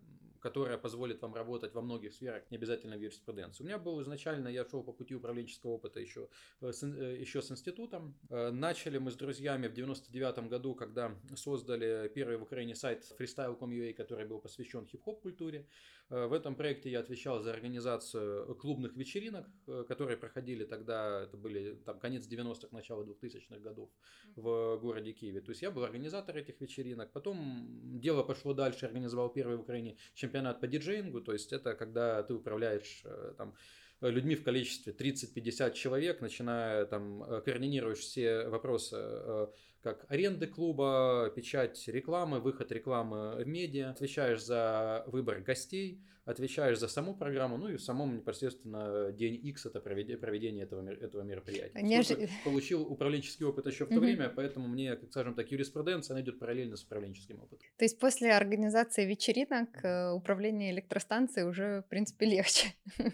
которая 0.47 0.77
позволит 0.77 1.21
вам 1.21 1.33
работать 1.33 1.73
во 1.73 1.81
многих 1.81 2.13
сферах, 2.13 2.43
не 2.51 2.57
обязательно 2.57 2.95
в 2.95 3.01
юриспруденции. 3.01 3.63
У 3.63 3.67
меня 3.67 3.77
был 3.77 4.01
изначально, 4.01 4.47
я 4.47 4.65
шел 4.65 4.81
по 4.83 4.93
пути 4.93 5.15
управленческого 5.15 5.71
опыта 5.71 5.99
еще, 5.99 6.29
э, 6.61 6.71
с, 6.71 6.83
э, 6.83 7.21
еще 7.21 7.41
с 7.41 7.51
институтом. 7.51 8.15
Начали 8.29 8.97
мы 8.97 9.11
с 9.11 9.15
друзьями 9.15 9.67
в 9.67 9.73
99 9.73 10.49
году, 10.49 10.75
когда 10.75 11.11
создали 11.35 12.07
первый 12.15 12.37
в 12.37 12.43
Украине 12.43 12.75
сайт 12.75 13.03
freestyle.com.ua, 13.19 13.93
который 13.93 14.25
был 14.25 14.39
посвящен 14.39 14.85
хип-хоп 14.85 15.21
культуре. 15.21 15.65
В 16.09 16.31
этом 16.31 16.55
проекте 16.55 16.89
я 16.89 17.01
отвечал 17.01 17.41
за 17.41 17.51
организацию 17.51 18.55
клубных 18.55 18.95
вечеринок, 18.95 19.45
которые 19.89 20.15
проходили 20.15 20.63
тогда, 20.63 21.23
это 21.23 21.35
были 21.35 21.75
там 21.85 21.99
конец 21.99 22.27
90-х, 22.27 22.67
начало 22.71 23.03
2000-х 23.03 23.59
годов 23.59 23.89
в 24.37 24.77
городе 24.77 25.11
Киеве. 25.11 25.41
То 25.41 25.51
есть 25.51 25.61
я 25.61 25.71
был 25.71 25.83
организатор 25.83 26.37
этих 26.37 26.61
вечеринок. 26.61 27.11
Потом 27.11 27.99
дело 27.99 28.23
пошло 28.23 28.53
дальше, 28.53 28.85
организовал 28.85 29.29
первый 29.29 29.57
в 29.57 29.61
Украине 29.61 29.97
чемпионат 30.13 30.36
по 30.59 30.67
диджеингу. 30.67 31.21
То 31.21 31.33
есть 31.33 31.53
это 31.53 31.75
когда 31.75 32.23
ты 32.23 32.33
управляешь 32.33 33.01
э, 33.03 33.33
там 33.37 33.55
людьми 34.01 34.35
в 34.35 34.43
количестве 34.43 34.93
30-50 34.93 35.73
человек, 35.73 36.21
начиная 36.21 36.85
там 36.85 37.23
э, 37.23 37.41
координируешь 37.41 37.99
все 37.99 38.47
вопросы 38.47 38.95
э, 38.99 39.47
как 39.81 40.05
аренды 40.09 40.47
клуба, 40.47 41.31
печать 41.35 41.87
рекламы, 41.87 42.39
выход 42.39 42.71
рекламы 42.71 43.35
в 43.35 43.47
медиа, 43.47 43.91
отвечаешь 43.91 44.43
за 44.43 45.03
выбор 45.07 45.41
гостей, 45.41 46.01
отвечаешь 46.27 46.77
за 46.77 46.87
саму 46.89 47.15
программу, 47.15 47.57
ну 47.57 47.69
и 47.69 47.77
в 47.77 47.81
самом 47.81 48.17
непосредственно 48.17 49.11
день 49.13 49.35
X 49.35 49.65
это 49.65 49.79
проведение 49.79 50.65
этого, 50.65 50.87
этого 50.89 51.21
мероприятия. 51.21 51.81
Неж... 51.81 52.07
Получил 52.43 52.83
управленческий 52.83 53.45
опыт 53.45 53.65
еще 53.67 53.85
в 53.85 53.89
то 53.89 53.95
угу. 53.95 54.01
время, 54.01 54.29
поэтому 54.29 54.67
мне, 54.67 54.95
как 54.97 55.09
скажем 55.09 55.35
так, 55.35 55.49
юриспруденция, 55.51 56.15
она 56.15 56.21
идет 56.21 56.37
параллельно 56.37 56.75
с 56.75 56.83
управленческим 56.83 57.39
опытом. 57.39 57.65
То 57.77 57.85
есть 57.85 57.97
после 57.97 58.33
организации 58.33 59.05
вечеринок 59.05 59.69
э, 59.83 60.11
управление 60.11 60.71
электростанцией 60.71 61.47
уже, 61.47 61.81
в 61.85 61.89
принципе, 61.89 62.25
легче. 62.25 62.67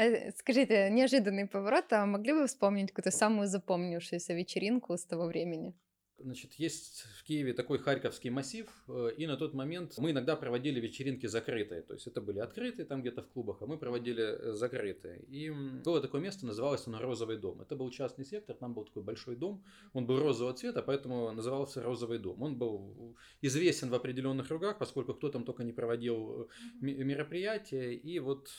Э, 0.00 0.30
скажите, 0.36 0.88
неожиданный 0.90 1.48
поворот, 1.48 1.92
а 1.92 2.06
могли 2.06 2.32
бы 2.32 2.46
вспомнить 2.46 2.92
какую-то 2.92 3.10
самую 3.10 3.48
запомнившуюся 3.48 4.32
вечеринку 4.32 4.96
с 4.96 5.04
того 5.04 5.26
времени? 5.26 5.74
Значит, 6.20 6.54
есть 6.54 7.04
в 7.16 7.22
Киеве 7.22 7.52
такой 7.52 7.78
Харьковский 7.78 8.30
массив, 8.30 8.66
э, 8.88 9.10
и 9.16 9.26
на 9.26 9.36
тот 9.36 9.54
момент 9.54 9.94
мы 9.98 10.10
иногда 10.10 10.34
проводили 10.34 10.80
вечеринки 10.80 11.26
закрытые. 11.26 11.82
То 11.82 11.94
есть 11.94 12.08
это 12.08 12.20
были 12.20 12.40
открытые 12.40 12.86
там 12.86 13.02
где-то 13.02 13.22
в 13.22 13.28
клубах, 13.28 13.58
а 13.60 13.66
мы 13.66 13.78
проводили 13.78 14.24
э, 14.24 14.52
закрытые. 14.54 15.22
И 15.28 15.50
было 15.84 16.00
такое 16.00 16.20
место, 16.20 16.44
называлось 16.44 16.86
оно 16.88 17.00
Розовый 17.00 17.38
дом. 17.38 17.60
Это 17.60 17.76
был 17.76 17.90
частный 17.90 18.24
сектор, 18.24 18.56
там 18.56 18.74
был 18.74 18.84
такой 18.84 19.04
большой 19.04 19.36
дом. 19.36 19.62
Он 19.92 20.06
был 20.06 20.18
розового 20.18 20.54
цвета, 20.54 20.82
поэтому 20.82 21.30
назывался 21.30 21.82
Розовый 21.82 22.18
дом. 22.18 22.42
Он 22.42 22.56
был 22.56 23.16
известен 23.40 23.88
в 23.88 23.94
определенных 23.94 24.48
кругах, 24.48 24.78
поскольку 24.78 25.14
кто 25.14 25.28
там 25.28 25.44
только 25.44 25.62
не 25.62 25.72
проводил 25.72 26.50
э, 26.82 26.84
мероприятия. 26.84 27.94
И 27.94 28.18
вот, 28.18 28.50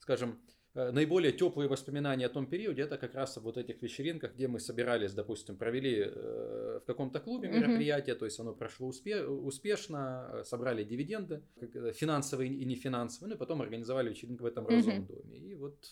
скажем, 0.00 0.40
наиболее 0.76 1.32
теплые 1.32 1.68
воспоминания 1.68 2.26
о 2.26 2.28
том 2.28 2.46
периоде 2.46 2.82
это 2.82 2.98
как 2.98 3.14
раз 3.14 3.36
вот 3.38 3.56
этих 3.56 3.82
вечеринках, 3.82 4.34
где 4.34 4.46
мы 4.46 4.60
собирались, 4.60 5.12
допустим, 5.14 5.56
провели 5.56 6.04
э, 6.06 6.80
в 6.82 6.86
каком-то 6.86 7.20
клубе 7.20 7.48
мероприятие, 7.48 8.14
mm-hmm. 8.14 8.18
то 8.18 8.24
есть 8.26 8.40
оно 8.40 8.54
прошло 8.54 8.90
успе- 8.90 9.24
успешно, 9.24 10.28
э, 10.32 10.44
собрали 10.44 10.84
дивиденды, 10.84 11.42
финансовые 11.94 12.52
и 12.52 12.64
не 12.64 12.74
финансовые, 12.74 13.30
ну 13.30 13.36
и 13.36 13.38
потом 13.38 13.62
организовали 13.62 14.10
вечеринку 14.10 14.44
в 14.44 14.46
этом 14.46 14.66
розовом 14.66 15.00
mm-hmm. 15.00 15.22
доме. 15.22 15.38
И 15.38 15.54
вот 15.54 15.86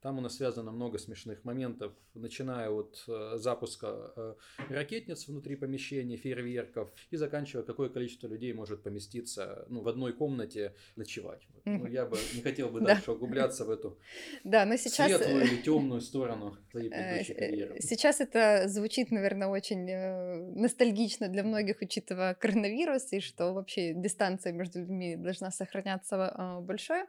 там 0.00 0.18
у 0.18 0.20
нас 0.20 0.36
связано 0.36 0.72
много 0.72 0.98
смешных 0.98 1.44
моментов, 1.44 1.92
начиная 2.14 2.70
от 2.70 3.04
запуска 3.34 4.36
ракетниц 4.68 5.28
внутри 5.28 5.56
помещений, 5.56 6.16
фейерверков, 6.16 6.90
и 7.10 7.16
заканчивая, 7.16 7.64
какое 7.64 7.88
количество 7.88 8.26
людей 8.26 8.52
может 8.52 8.82
поместиться 8.82 9.66
ну, 9.68 9.82
в 9.82 9.88
одной 9.88 10.12
комнате 10.12 10.74
ночевать. 10.96 11.46
Mm-hmm. 11.64 11.78
Ну, 11.78 11.86
я 11.86 12.06
бы 12.06 12.18
не 12.34 12.42
хотел 12.42 12.70
бы 12.70 12.80
дальше 12.86 13.12
углубляться 13.12 13.64
в 13.64 13.70
эту 13.70 13.98
да, 14.44 14.64
но 14.64 14.76
сейчас... 14.76 15.08
Светлую 15.08 15.44
или 15.44 15.56
темную 15.62 16.00
сторону 16.00 16.56
твоей 16.70 16.90
предыдущей 16.90 17.32
э, 17.32 17.36
карьеры. 17.36 17.80
Сейчас 17.80 18.20
это 18.20 18.68
звучит, 18.68 19.10
наверное, 19.10 19.48
очень 19.48 19.88
э, 19.90 20.36
ностальгично 20.54 21.28
для 21.28 21.42
многих, 21.42 21.78
учитывая 21.80 22.34
коронавирус, 22.34 23.12
и 23.12 23.20
что 23.20 23.52
вообще 23.52 23.94
дистанция 23.94 24.52
между 24.52 24.80
людьми 24.80 25.16
должна 25.16 25.50
сохраняться 25.50 26.60
большой. 26.62 27.04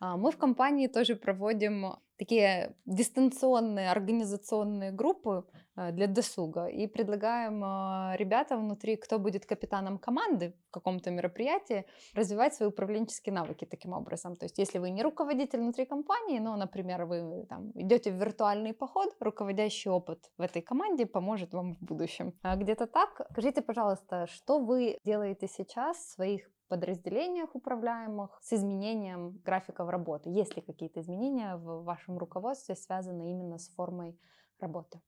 А, 0.00 0.16
мы 0.16 0.30
в 0.30 0.38
компании 0.38 0.86
тоже 0.86 1.14
проводим 1.14 1.96
такие 2.20 2.74
дистанционные 2.86 3.90
организационные 3.90 4.92
группы 4.92 5.44
э, 5.54 5.69
для 5.92 6.06
досуга 6.06 6.66
и 6.66 6.86
предлагаем 6.86 7.64
э, 7.64 8.16
ребятам 8.16 8.64
внутри, 8.64 8.96
кто 8.96 9.18
будет 9.18 9.46
капитаном 9.46 9.98
команды 9.98 10.54
в 10.68 10.70
каком-то 10.70 11.10
мероприятии, 11.10 11.84
развивать 12.14 12.54
свои 12.54 12.68
управленческие 12.68 13.32
навыки 13.32 13.64
таким 13.64 13.92
образом. 13.92 14.36
То 14.36 14.44
есть, 14.44 14.58
если 14.58 14.78
вы 14.78 14.90
не 14.90 15.02
руководитель 15.02 15.60
внутри 15.60 15.86
компании, 15.86 16.38
но, 16.38 16.56
например, 16.56 17.04
вы 17.04 17.46
там, 17.48 17.70
идете 17.74 18.12
в 18.12 18.16
виртуальный 18.16 18.74
поход, 18.74 19.16
руководящий 19.20 19.90
опыт 19.90 20.30
в 20.38 20.42
этой 20.42 20.62
команде 20.62 21.06
поможет 21.06 21.54
вам 21.54 21.74
в 21.74 21.80
будущем. 21.80 22.32
А 22.42 22.56
где-то 22.56 22.86
так. 22.86 23.20
Скажите, 23.32 23.62
пожалуйста, 23.62 24.26
что 24.26 24.58
вы 24.58 24.98
делаете 25.04 25.48
сейчас 25.48 25.96
в 25.96 26.10
своих 26.14 26.50
подразделениях 26.68 27.54
управляемых 27.54 28.38
с 28.42 28.52
изменением 28.52 29.40
графиков 29.44 29.88
работы? 29.88 30.30
Есть 30.30 30.56
ли 30.56 30.62
какие-то 30.62 31.00
изменения 31.00 31.56
в 31.56 31.82
вашем 31.84 32.16
руководстве, 32.18 32.76
связанные 32.76 33.32
именно 33.32 33.58
с 33.58 33.68
формой 33.74 34.18
работы? 34.60 35.00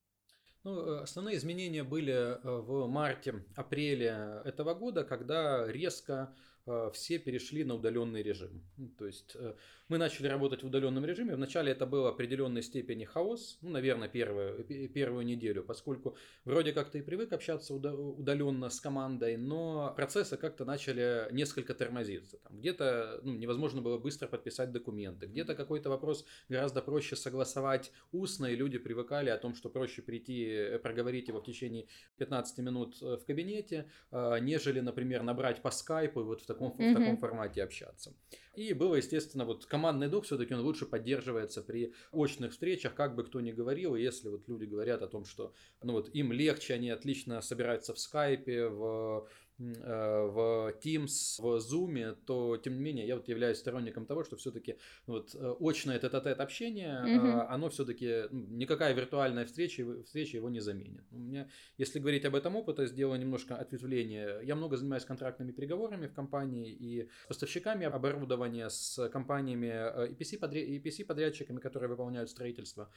Ну, 0.64 0.80
э, 0.80 1.02
основные 1.02 1.36
изменения 1.36 1.82
были 1.82 2.12
э, 2.12 2.38
в 2.42 2.86
марте-апреле 2.86 4.42
этого 4.44 4.74
года, 4.74 5.02
когда 5.02 5.66
резко 5.66 6.32
все 6.92 7.18
перешли 7.18 7.64
на 7.64 7.74
удаленный 7.74 8.22
режим. 8.22 8.62
Ну, 8.76 8.88
то 8.98 9.06
есть 9.06 9.36
мы 9.92 9.98
начали 9.98 10.26
работать 10.26 10.62
в 10.62 10.66
удаленном 10.66 11.04
режиме. 11.04 11.34
Вначале 11.34 11.72
это 11.72 11.84
был 11.84 12.06
определенной 12.06 12.62
степени 12.62 13.04
хаос, 13.04 13.58
ну, 13.60 13.68
наверное, 13.68 14.08
первую, 14.08 14.64
первую 14.88 15.26
неделю, 15.26 15.62
поскольку 15.62 16.16
вроде 16.46 16.72
как 16.72 16.90
ты 16.90 17.00
и 17.00 17.02
привык 17.02 17.32
общаться 17.32 17.74
удаленно 17.74 18.70
с 18.70 18.80
командой, 18.80 19.36
но 19.36 19.92
процессы 19.94 20.38
как-то 20.38 20.64
начали 20.64 21.28
несколько 21.30 21.74
тормозиться. 21.74 22.38
Там 22.38 22.58
где-то 22.58 23.20
ну, 23.22 23.34
невозможно 23.34 23.82
было 23.82 23.98
быстро 23.98 24.28
подписать 24.28 24.72
документы, 24.72 25.26
где-то 25.26 25.54
какой-то 25.54 25.90
вопрос 25.90 26.24
гораздо 26.48 26.80
проще 26.80 27.14
согласовать 27.14 27.92
устно, 28.12 28.46
и 28.46 28.56
люди 28.56 28.78
привыкали 28.78 29.28
о 29.28 29.36
том, 29.36 29.54
что 29.54 29.68
проще 29.68 30.00
прийти, 30.00 30.46
э, 30.46 30.78
проговорить 30.78 31.28
его 31.28 31.40
в 31.40 31.44
течение 31.44 31.86
15 32.16 32.58
минут 32.58 32.96
э, 33.02 33.16
в 33.16 33.26
кабинете, 33.26 33.90
нежели, 34.10 34.80
например, 34.80 35.22
набрать 35.22 35.60
по 35.60 35.70
скайпу 35.70 36.20
и 36.20 36.24
вот 36.24 36.40
в 36.40 36.46
таком, 36.52 36.72
mm-hmm. 36.72 36.90
в 36.90 36.94
таком 36.94 37.16
формате 37.16 37.62
общаться. 37.62 38.14
И 38.54 38.74
было, 38.74 38.96
естественно, 38.96 39.44
вот 39.44 39.66
командный 39.66 40.08
дух 40.08 40.24
все-таки 40.24 40.54
он 40.54 40.60
лучше 40.60 40.84
поддерживается 40.84 41.62
при 41.62 41.94
очных 42.12 42.52
встречах, 42.52 42.94
как 42.94 43.14
бы 43.14 43.24
кто 43.24 43.40
ни 43.40 43.52
говорил. 43.52 43.96
Если 43.96 44.28
вот 44.28 44.46
люди 44.48 44.64
говорят 44.64 45.02
о 45.02 45.08
том, 45.08 45.24
что 45.24 45.54
ну 45.82 45.92
вот 45.92 46.14
им 46.14 46.32
легче, 46.32 46.74
они 46.74 46.90
отлично 46.90 47.40
собираются 47.40 47.94
в 47.94 47.98
скайпе, 47.98 48.68
в 48.68 49.28
в 49.70 50.74
Teams, 50.82 51.40
в 51.40 51.56
Zoom, 51.58 52.16
то 52.26 52.56
тем 52.56 52.74
не 52.74 52.80
менее 52.80 53.06
я 53.06 53.16
вот 53.16 53.28
являюсь 53.28 53.58
сторонником 53.58 54.06
того, 54.06 54.24
что 54.24 54.36
все-таки 54.36 54.76
вот 55.06 55.34
э, 55.34 55.54
очное 55.60 55.96
это 55.96 56.08
тет 56.08 56.40
общение, 56.40 57.02
mm-hmm. 57.04 57.46
оно 57.48 57.68
все-таки 57.68 58.24
ну, 58.30 58.46
никакая 58.50 58.94
виртуальная 58.94 59.44
встреча, 59.44 59.84
встреча 60.04 60.36
его 60.36 60.48
не 60.50 60.60
заменит. 60.60 61.04
У 61.10 61.18
меня, 61.18 61.48
если 61.78 61.98
говорить 61.98 62.24
об 62.24 62.34
этом 62.34 62.56
опыте, 62.56 62.86
сделаю 62.86 63.20
немножко 63.20 63.56
ответвление. 63.56 64.40
Я 64.44 64.54
много 64.54 64.76
занимаюсь 64.76 65.04
контрактными 65.04 65.52
переговорами 65.52 66.06
в 66.06 66.14
компании 66.14 66.70
и 66.70 67.08
с 67.28 67.42
поставщиками 67.42 67.86
оборудования, 67.86 68.68
с 68.68 69.08
компаниями 69.08 69.66
EPC, 70.12 70.38
EPC 70.40 71.04
подрядчиками, 71.04 71.60
которые 71.60 71.88
выполняют 71.88 72.30
строительство 72.30 72.90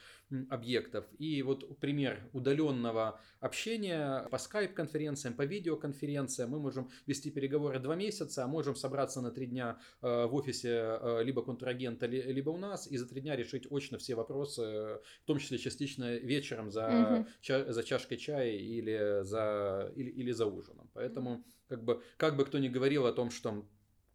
объектов. 0.50 1.04
И 1.18 1.42
вот 1.42 1.78
пример 1.78 2.28
удаленного 2.32 3.20
общения 3.40 4.26
по 4.30 4.38
скайп-конференциям, 4.38 5.34
по 5.34 5.44
видеоконференциям 5.44 6.54
мы 6.56 6.62
можем 6.62 6.88
вести 7.06 7.30
переговоры 7.30 7.78
два 7.78 7.94
месяца, 7.94 8.44
а 8.44 8.46
можем 8.46 8.74
собраться 8.74 9.20
на 9.20 9.30
три 9.30 9.46
дня 9.46 9.78
э, 10.02 10.26
в 10.26 10.34
офисе 10.34 10.98
э, 11.00 11.22
либо 11.22 11.42
контрагента, 11.42 12.06
либо 12.06 12.50
у 12.50 12.56
нас, 12.56 12.86
и 12.86 12.96
за 12.96 13.06
три 13.06 13.20
дня 13.20 13.36
решить 13.36 13.66
очно 13.70 13.98
все 13.98 14.14
вопросы, 14.14 14.62
в 14.62 15.26
том 15.26 15.38
числе 15.38 15.58
частично 15.58 16.16
вечером 16.16 16.70
за, 16.70 17.26
угу. 17.48 17.72
за 17.72 17.82
чашкой 17.82 18.16
чая 18.16 18.52
или 18.52 19.22
за, 19.22 19.92
или, 19.96 20.10
или 20.10 20.32
за 20.32 20.46
ужином. 20.46 20.90
Поэтому, 20.94 21.44
как 21.68 21.84
бы, 21.84 22.02
как 22.16 22.36
бы 22.36 22.44
кто 22.44 22.58
ни 22.58 22.68
говорил 22.68 23.06
о 23.06 23.12
том, 23.12 23.30
что 23.30 23.66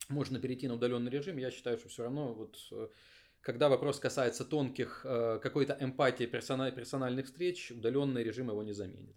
можно 0.09 0.39
перейти 0.39 0.67
на 0.67 0.75
удаленный 0.75 1.11
режим, 1.11 1.37
я 1.37 1.51
считаю, 1.51 1.77
что 1.77 1.89
все 1.89 2.03
равно 2.03 2.33
вот 2.33 2.57
э, 2.71 2.87
когда 3.41 3.69
вопрос 3.69 3.99
касается 3.99 4.45
тонких 4.45 5.01
какой-то 5.03 5.75
эмпатии 5.79 6.25
персональных 6.25 7.25
встреч, 7.25 7.71
удаленный 7.71 8.23
режим 8.23 8.49
его 8.49 8.61
не 8.61 8.73
заменит. 8.73 9.15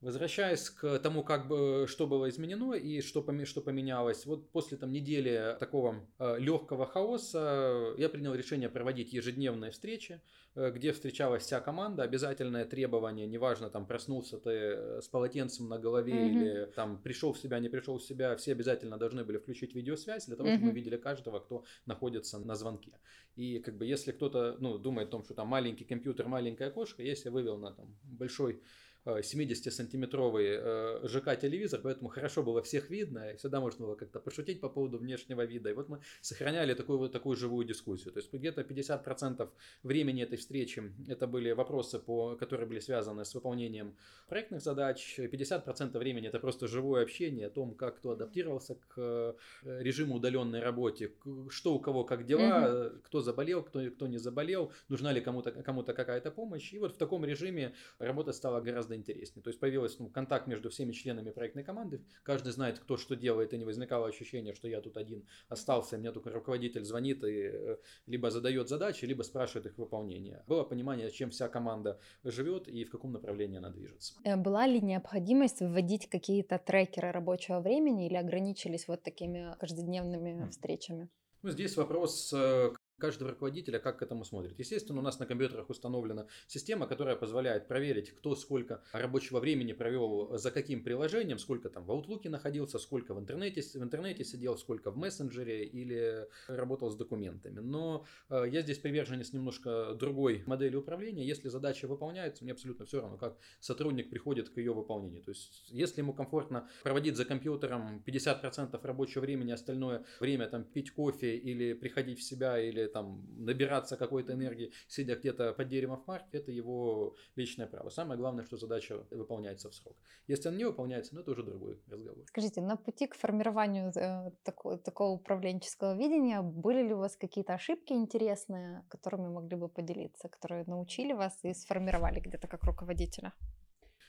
Возвращаясь 0.00 0.70
к 0.70 0.98
тому, 1.00 1.22
как 1.22 1.46
бы, 1.46 1.84
что 1.86 2.06
было 2.06 2.30
изменено 2.30 2.72
и 2.72 3.02
что, 3.02 3.22
что 3.44 3.60
поменялось, 3.60 4.24
вот 4.24 4.50
после 4.50 4.78
там, 4.78 4.92
недели 4.92 5.56
такого 5.60 6.08
э, 6.18 6.38
легкого 6.38 6.86
хаоса 6.86 7.94
я 7.98 8.08
принял 8.08 8.34
решение 8.34 8.70
проводить 8.70 9.12
ежедневные 9.12 9.72
встречи, 9.72 10.22
э, 10.54 10.70
где 10.70 10.92
встречалась 10.92 11.42
вся 11.42 11.60
команда, 11.60 12.02
обязательное 12.02 12.64
требование, 12.64 13.26
неважно, 13.26 13.68
там 13.68 13.86
проснулся 13.86 14.38
ты 14.38 14.50
э, 14.50 15.00
с 15.02 15.08
полотенцем 15.08 15.68
на 15.68 15.78
голове 15.78 16.14
mm-hmm. 16.14 16.30
или 16.30 16.72
там 16.74 17.02
пришел 17.02 17.34
в 17.34 17.38
себя, 17.38 17.58
не 17.58 17.68
пришел 17.68 17.98
в 17.98 18.02
себя, 18.02 18.34
все 18.36 18.52
обязательно 18.52 18.96
должны 18.96 19.22
были 19.22 19.36
включить 19.36 19.74
видеосвязь 19.74 20.24
для 20.24 20.36
того, 20.36 20.48
mm-hmm. 20.48 20.54
чтобы 20.54 20.66
мы 20.68 20.72
видели 20.72 20.96
каждого, 20.96 21.40
кто 21.40 21.64
находится 21.84 22.38
на 22.38 22.54
звонке. 22.54 22.92
И 23.36 23.58
как 23.58 23.76
бы 23.76 23.84
если 23.84 24.12
кто-то 24.12 24.56
ну, 24.60 24.78
думает 24.78 25.08
о 25.08 25.10
том, 25.10 25.24
что 25.24 25.34
там 25.34 25.48
маленький 25.48 25.84
компьютер, 25.84 26.26
маленькая 26.26 26.70
кошка, 26.70 27.02
если 27.02 27.28
вывел 27.28 27.58
на 27.58 27.72
там 27.72 27.94
большой 28.02 28.62
70-сантиметровый 29.06 30.58
э, 30.60 31.08
ЖК-телевизор, 31.08 31.80
поэтому 31.82 32.08
хорошо 32.08 32.42
было 32.42 32.62
всех 32.62 32.90
видно, 32.90 33.30
и 33.30 33.36
всегда 33.36 33.60
можно 33.60 33.86
было 33.86 33.94
как-то 33.94 34.20
пошутить 34.20 34.60
по 34.60 34.68
поводу 34.68 34.98
внешнего 34.98 35.44
вида. 35.44 35.70
И 35.70 35.72
вот 35.72 35.88
мы 35.88 36.00
сохраняли 36.20 36.74
такую 36.74 36.98
вот 36.98 37.12
такую 37.12 37.36
живую 37.36 37.66
дискуссию. 37.66 38.12
То 38.12 38.20
есть 38.20 38.32
где-то 38.32 38.62
50% 38.62 39.48
времени 39.82 40.22
этой 40.22 40.36
встречи 40.36 40.82
это 41.08 41.26
были 41.26 41.52
вопросы, 41.52 41.98
по, 41.98 42.36
которые 42.36 42.66
были 42.66 42.80
связаны 42.80 43.24
с 43.24 43.34
выполнением 43.34 43.96
проектных 44.28 44.60
задач, 44.62 45.18
50% 45.18 45.98
времени 45.98 46.28
это 46.28 46.38
просто 46.38 46.68
живое 46.68 47.02
общение 47.02 47.46
о 47.46 47.50
том, 47.50 47.74
как 47.74 47.98
кто 47.98 48.12
адаптировался 48.12 48.74
к 48.74 48.94
э, 48.96 49.34
режиму 49.62 50.16
удаленной 50.16 50.60
работе, 50.60 51.12
что 51.48 51.74
у 51.74 51.80
кого 51.80 52.04
как 52.04 52.26
дела, 52.26 52.40
mm-hmm. 52.40 53.00
кто 53.04 53.20
заболел, 53.20 53.62
кто, 53.62 53.90
кто 53.90 54.06
не 54.06 54.18
заболел, 54.18 54.72
нужна 54.88 55.12
ли 55.12 55.20
кому-то 55.20 55.52
кому 55.52 55.82
какая-то 55.84 56.30
помощь. 56.30 56.72
И 56.72 56.78
вот 56.78 56.94
в 56.94 56.96
таком 56.96 57.24
режиме 57.24 57.74
работа 57.98 58.32
стала 58.32 58.60
гораздо 58.60 58.89
гораздо 58.90 58.96
интереснее. 58.96 59.42
То 59.42 59.50
есть 59.50 59.60
появился 59.60 60.02
ну, 60.02 60.08
контакт 60.08 60.46
между 60.46 60.68
всеми 60.68 60.92
членами 60.92 61.30
проектной 61.30 61.64
команды, 61.64 62.00
каждый 62.22 62.52
знает, 62.52 62.78
кто 62.78 62.96
что 62.96 63.16
делает, 63.16 63.52
и 63.54 63.58
не 63.58 63.64
возникало 63.64 64.06
ощущения, 64.06 64.54
что 64.54 64.68
я 64.68 64.80
тут 64.80 64.96
один 64.96 65.24
остался, 65.48 65.98
мне 65.98 66.12
только 66.12 66.30
руководитель 66.30 66.84
звонит 66.84 67.24
и 67.24 67.50
э, 67.52 67.76
либо 68.06 68.30
задает 68.30 68.68
задачи, 68.68 69.06
либо 69.06 69.22
спрашивает 69.22 69.66
их 69.66 69.78
выполнение. 69.78 70.42
Было 70.46 70.64
понимание, 70.64 71.10
чем 71.10 71.30
вся 71.30 71.48
команда 71.48 71.98
живет 72.24 72.68
и 72.68 72.84
в 72.84 72.90
каком 72.90 73.12
направлении 73.12 73.58
она 73.58 73.70
движется. 73.70 74.14
Э, 74.24 74.36
была 74.36 74.66
ли 74.66 74.80
необходимость 74.80 75.60
вводить 75.60 76.08
какие-то 76.08 76.58
трекеры 76.58 77.12
рабочего 77.12 77.60
времени 77.60 78.06
или 78.06 78.16
ограничились 78.16 78.88
вот 78.88 79.02
такими 79.02 79.54
каждодневными 79.58 80.48
встречами? 80.50 81.08
Ну, 81.42 81.50
здесь 81.50 81.76
вопрос 81.76 82.32
э, 82.34 82.72
каждого 83.00 83.30
руководителя 83.30 83.78
как 83.78 83.98
к 83.98 84.02
этому 84.02 84.24
смотрит. 84.24 84.58
Естественно, 84.58 85.00
у 85.00 85.02
нас 85.02 85.18
на 85.18 85.26
компьютерах 85.26 85.70
установлена 85.70 86.26
система, 86.46 86.86
которая 86.86 87.16
позволяет 87.16 87.66
проверить, 87.66 88.10
кто 88.10 88.36
сколько 88.36 88.82
рабочего 88.92 89.40
времени 89.40 89.72
провел 89.72 90.38
за 90.38 90.50
каким 90.50 90.84
приложением, 90.84 91.38
сколько 91.38 91.68
там 91.68 91.84
в 91.84 91.90
Outlook 91.90 92.28
находился, 92.28 92.78
сколько 92.78 93.14
в 93.14 93.18
интернете, 93.18 93.62
в 93.62 93.82
интернете 93.82 94.24
сидел, 94.24 94.56
сколько 94.56 94.90
в 94.90 94.96
мессенджере 94.96 95.64
или 95.64 96.28
работал 96.46 96.90
с 96.90 96.96
документами. 96.96 97.60
Но 97.60 98.04
э, 98.28 98.44
я 98.50 98.62
здесь 98.62 98.78
приверженец 98.78 99.32
немножко 99.32 99.94
другой 99.94 100.42
модели 100.46 100.76
управления. 100.76 101.24
Если 101.24 101.48
задача 101.48 101.88
выполняется, 101.88 102.44
мне 102.44 102.52
абсолютно 102.52 102.84
все 102.84 103.00
равно, 103.00 103.16
как 103.16 103.36
сотрудник 103.60 104.10
приходит 104.10 104.50
к 104.50 104.58
ее 104.58 104.72
выполнению. 104.72 105.22
То 105.22 105.30
есть, 105.30 105.70
если 105.70 106.00
ему 106.00 106.12
комфортно 106.12 106.68
проводить 106.82 107.16
за 107.16 107.24
компьютером 107.24 108.02
50% 108.06 108.78
рабочего 108.82 109.22
времени, 109.22 109.52
остальное 109.52 110.04
время 110.20 110.48
там 110.48 110.64
пить 110.64 110.90
кофе 110.90 111.36
или 111.36 111.72
приходить 111.72 112.18
в 112.18 112.22
себя 112.22 112.60
или 112.60 112.86
там 112.92 113.24
набираться 113.38 113.96
какой-то 113.96 114.32
энергии, 114.32 114.72
сидя 114.88 115.16
где-то 115.16 115.52
под 115.52 115.68
деревом 115.68 115.96
в 115.96 116.04
парке, 116.04 116.38
это 116.38 116.52
его 116.52 117.14
личное 117.36 117.66
право. 117.66 117.90
Самое 117.90 118.18
главное, 118.18 118.44
что 118.44 118.56
задача 118.56 119.06
выполняется 119.10 119.70
в 119.70 119.74
срок. 119.74 119.96
Если 120.28 120.48
она 120.48 120.58
не 120.58 120.64
выполняется, 120.64 121.14
ну 121.14 121.20
это 121.20 121.30
уже 121.30 121.42
другой 121.42 121.80
разговор. 121.88 122.24
Скажите, 122.26 122.60
на 122.60 122.76
пути 122.76 123.06
к 123.06 123.14
формированию 123.14 123.92
э, 123.96 124.30
такого, 124.42 124.78
такого 124.78 125.12
управленческого 125.12 125.96
видения 125.96 126.42
были 126.42 126.86
ли 126.88 126.94
у 126.94 126.98
вас 126.98 127.16
какие-то 127.16 127.54
ошибки 127.54 127.92
интересные, 127.92 128.84
которыми 128.88 129.28
могли 129.28 129.56
бы 129.56 129.68
поделиться, 129.68 130.28
которые 130.28 130.64
научили 130.66 131.12
вас 131.12 131.38
и 131.42 131.54
сформировали 131.54 132.20
где-то 132.20 132.48
как 132.48 132.64
руководителя? 132.64 133.32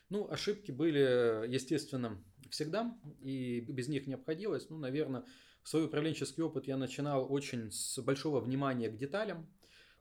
Ну, 0.09 0.29
ошибки 0.29 0.71
были, 0.71 1.47
естественно, 1.47 2.21
всегда, 2.49 2.93
и 3.21 3.61
без 3.61 3.87
них 3.87 4.07
не 4.07 4.15
обходилось. 4.15 4.69
Ну, 4.69 4.77
наверное, 4.77 5.23
Свой 5.63 5.85
управленческий 5.85 6.43
опыт 6.43 6.67
я 6.67 6.77
начинал 6.77 7.31
очень 7.31 7.71
с 7.71 7.99
большого 7.99 8.39
внимания 8.39 8.89
к 8.89 8.97
деталям, 8.97 9.47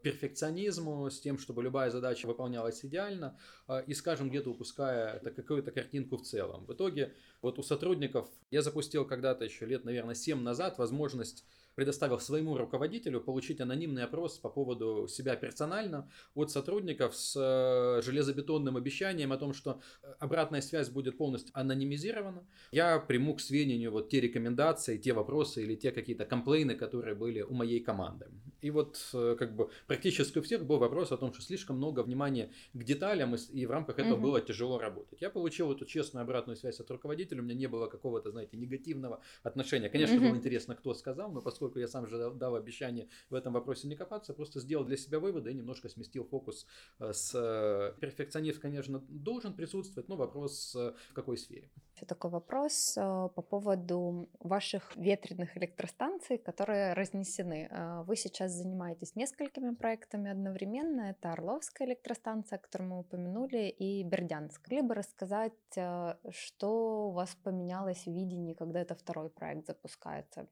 перфекционизму, 0.02 1.10
с 1.10 1.20
тем, 1.20 1.38
чтобы 1.38 1.62
любая 1.62 1.90
задача 1.90 2.26
выполнялась 2.26 2.84
идеально, 2.84 3.38
а, 3.66 3.80
и, 3.80 3.94
скажем, 3.94 4.30
где-то 4.30 4.50
упуская 4.50 5.18
какую-то 5.20 5.70
картинку 5.72 6.16
в 6.16 6.22
целом. 6.22 6.64
В 6.64 6.72
итоге 6.72 7.14
вот 7.42 7.58
у 7.58 7.62
сотрудников 7.62 8.28
я 8.50 8.62
запустил 8.62 9.04
когда-то 9.04 9.44
еще 9.44 9.66
лет, 9.66 9.84
наверное, 9.84 10.14
7 10.14 10.40
назад 10.40 10.78
возможность 10.78 11.44
предоставил 11.74 12.20
своему 12.20 12.56
руководителю 12.56 13.20
получить 13.20 13.60
анонимный 13.60 14.04
опрос 14.04 14.38
по 14.38 14.48
поводу 14.48 15.06
себя 15.08 15.36
персонально 15.36 16.10
от 16.34 16.50
сотрудников 16.50 17.16
с 17.16 17.36
э, 17.36 18.02
железобетонным 18.02 18.76
обещанием 18.76 19.32
о 19.32 19.36
том, 19.36 19.54
что 19.54 19.80
э, 20.02 20.12
обратная 20.18 20.60
связь 20.60 20.88
будет 20.88 21.16
полностью 21.16 21.52
анонимизирована. 21.54 22.46
Я 22.72 22.98
приму 22.98 23.34
к 23.34 23.40
сведению 23.40 23.92
вот 23.92 24.08
те 24.08 24.20
рекомендации, 24.20 24.98
те 24.98 25.12
вопросы 25.12 25.62
или 25.62 25.74
те 25.74 25.90
какие-то 25.90 26.24
комплейны, 26.24 26.74
которые 26.74 27.14
были 27.14 27.42
у 27.42 27.54
моей 27.54 27.80
команды. 27.80 28.26
И 28.60 28.70
вот 28.70 28.98
э, 29.14 29.36
как 29.38 29.56
бы 29.56 29.70
практически 29.86 30.38
у 30.38 30.42
всех 30.42 30.66
был 30.66 30.78
вопрос 30.78 31.12
о 31.12 31.16
том, 31.16 31.32
что 31.32 31.42
слишком 31.42 31.76
много 31.76 32.02
внимания 32.02 32.50
к 32.74 32.82
деталям, 32.84 33.34
и 33.34 33.66
в 33.66 33.70
рамках 33.70 33.98
этого 33.98 34.14
угу. 34.14 34.22
было 34.22 34.40
тяжело 34.40 34.78
работать. 34.78 35.20
Я 35.20 35.30
получил 35.30 35.72
эту 35.72 35.86
честную 35.86 36.24
обратную 36.24 36.56
связь 36.56 36.80
от 36.80 36.90
руководителя, 36.90 37.40
у 37.40 37.44
меня 37.44 37.54
не 37.54 37.68
было 37.68 37.86
какого-то, 37.86 38.30
знаете, 38.30 38.56
негативного 38.56 39.22
отношения. 39.42 39.88
Конечно, 39.88 40.16
угу. 40.16 40.26
было 40.26 40.36
интересно, 40.36 40.74
кто 40.74 40.94
сказал, 40.94 41.32
но 41.32 41.40
поскольку 41.40 41.59
я 41.76 41.88
сам 41.88 42.06
же 42.06 42.30
дал 42.30 42.56
обещание 42.56 43.08
в 43.28 43.34
этом 43.34 43.52
вопросе 43.52 43.88
не 43.88 43.96
копаться, 43.96 44.34
просто 44.34 44.60
сделал 44.60 44.84
для 44.84 44.96
себя 44.96 45.18
выводы 45.18 45.50
и 45.50 45.54
немножко 45.54 45.88
сместил 45.88 46.24
фокус 46.24 46.66
э, 46.98 47.12
с 47.12 47.34
э, 47.34 48.00
перфекционизм, 48.00 48.60
конечно, 48.60 49.00
должен 49.08 49.54
присутствовать, 49.54 50.08
но 50.08 50.16
вопрос 50.16 50.74
в 50.74 51.12
какой 51.12 51.36
сфере. 51.36 51.70
Такой 52.06 52.30
вопрос 52.30 52.94
по 52.94 53.28
поводу 53.28 54.28
ваших 54.40 54.96
ветряных 54.96 55.56
электростанций, 55.56 56.38
которые 56.38 56.94
разнесены. 56.94 57.68
Вы 58.06 58.16
сейчас 58.16 58.52
занимаетесь 58.52 59.16
несколькими 59.16 59.74
проектами 59.74 60.30
одновременно. 60.30 61.10
Это 61.10 61.32
Орловская 61.32 61.88
электростанция, 61.88 62.58
которую 62.58 62.90
мы 62.90 63.00
упомянули, 63.00 63.68
и 63.68 64.02
Бердянск. 64.04 64.68
Либо 64.70 64.94
рассказать, 64.94 65.52
э, 65.76 66.14
что 66.30 67.08
у 67.08 67.12
вас 67.12 67.36
поменялось 67.42 68.04
в 68.06 68.12
видении, 68.12 68.54
когда 68.54 68.80
это 68.80 68.94
второй 68.94 69.30
проект 69.30 69.66
запускается. 69.66 70.46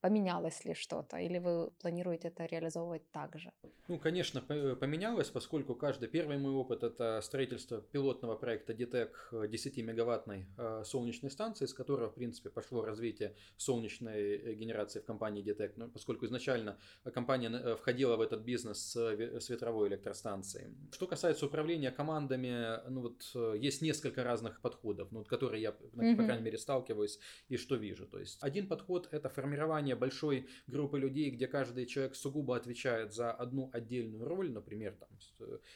Поменялось 0.00 0.64
ли 0.64 0.74
что-то, 0.74 1.16
или 1.16 1.38
вы 1.38 1.70
планируете 1.80 2.28
это 2.28 2.46
реализовывать 2.46 3.10
также? 3.10 3.50
Ну, 3.88 3.98
конечно, 3.98 4.40
поменялось, 4.40 5.30
поскольку 5.30 5.74
каждый 5.74 6.08
первый 6.08 6.38
мой 6.38 6.52
опыт 6.52 6.82
это 6.82 7.20
строительство 7.22 7.80
пилотного 7.80 8.36
проекта 8.36 8.72
DTEC 8.72 9.10
10-мегаваттной 9.32 10.44
э, 10.58 10.77
солнечной 10.84 11.30
станции, 11.30 11.66
с 11.66 11.74
которого, 11.74 12.10
в 12.10 12.14
принципе, 12.14 12.50
пошло 12.50 12.84
развитие 12.84 13.34
солнечной 13.56 14.36
э, 14.36 14.54
генерации 14.54 15.00
в 15.00 15.04
компании 15.04 15.44
DTEC. 15.44 15.72
Но 15.76 15.88
поскольку 15.88 16.26
изначально 16.26 16.78
компания 17.14 17.50
э, 17.50 17.76
входила 17.76 18.16
в 18.16 18.20
этот 18.20 18.42
бизнес 18.42 18.94
с 18.94 19.48
ветровой 19.50 19.88
электростанцией. 19.88 20.74
Что 20.92 21.06
касается 21.06 21.46
управления 21.46 21.90
командами, 21.90 22.80
ну 22.88 23.02
вот 23.02 23.56
есть 23.56 23.82
несколько 23.82 24.24
разных 24.24 24.60
подходов, 24.60 25.10
ну, 25.12 25.24
которые 25.24 25.62
я, 25.62 25.70
mm-hmm. 25.70 26.16
по 26.16 26.24
крайней 26.24 26.44
мере, 26.44 26.58
сталкиваюсь 26.58 27.18
и 27.48 27.56
что 27.56 27.76
вижу. 27.76 28.06
То 28.06 28.18
есть 28.18 28.38
один 28.40 28.68
подход 28.68 29.08
это 29.10 29.28
формирование 29.28 29.96
большой 29.96 30.48
группы 30.66 30.98
людей, 30.98 31.30
где 31.30 31.46
каждый 31.46 31.86
человек 31.86 32.14
сугубо 32.14 32.56
отвечает 32.56 33.12
за 33.12 33.32
одну 33.32 33.70
отдельную 33.72 34.24
роль, 34.24 34.50
например, 34.50 34.94
там, 34.94 35.08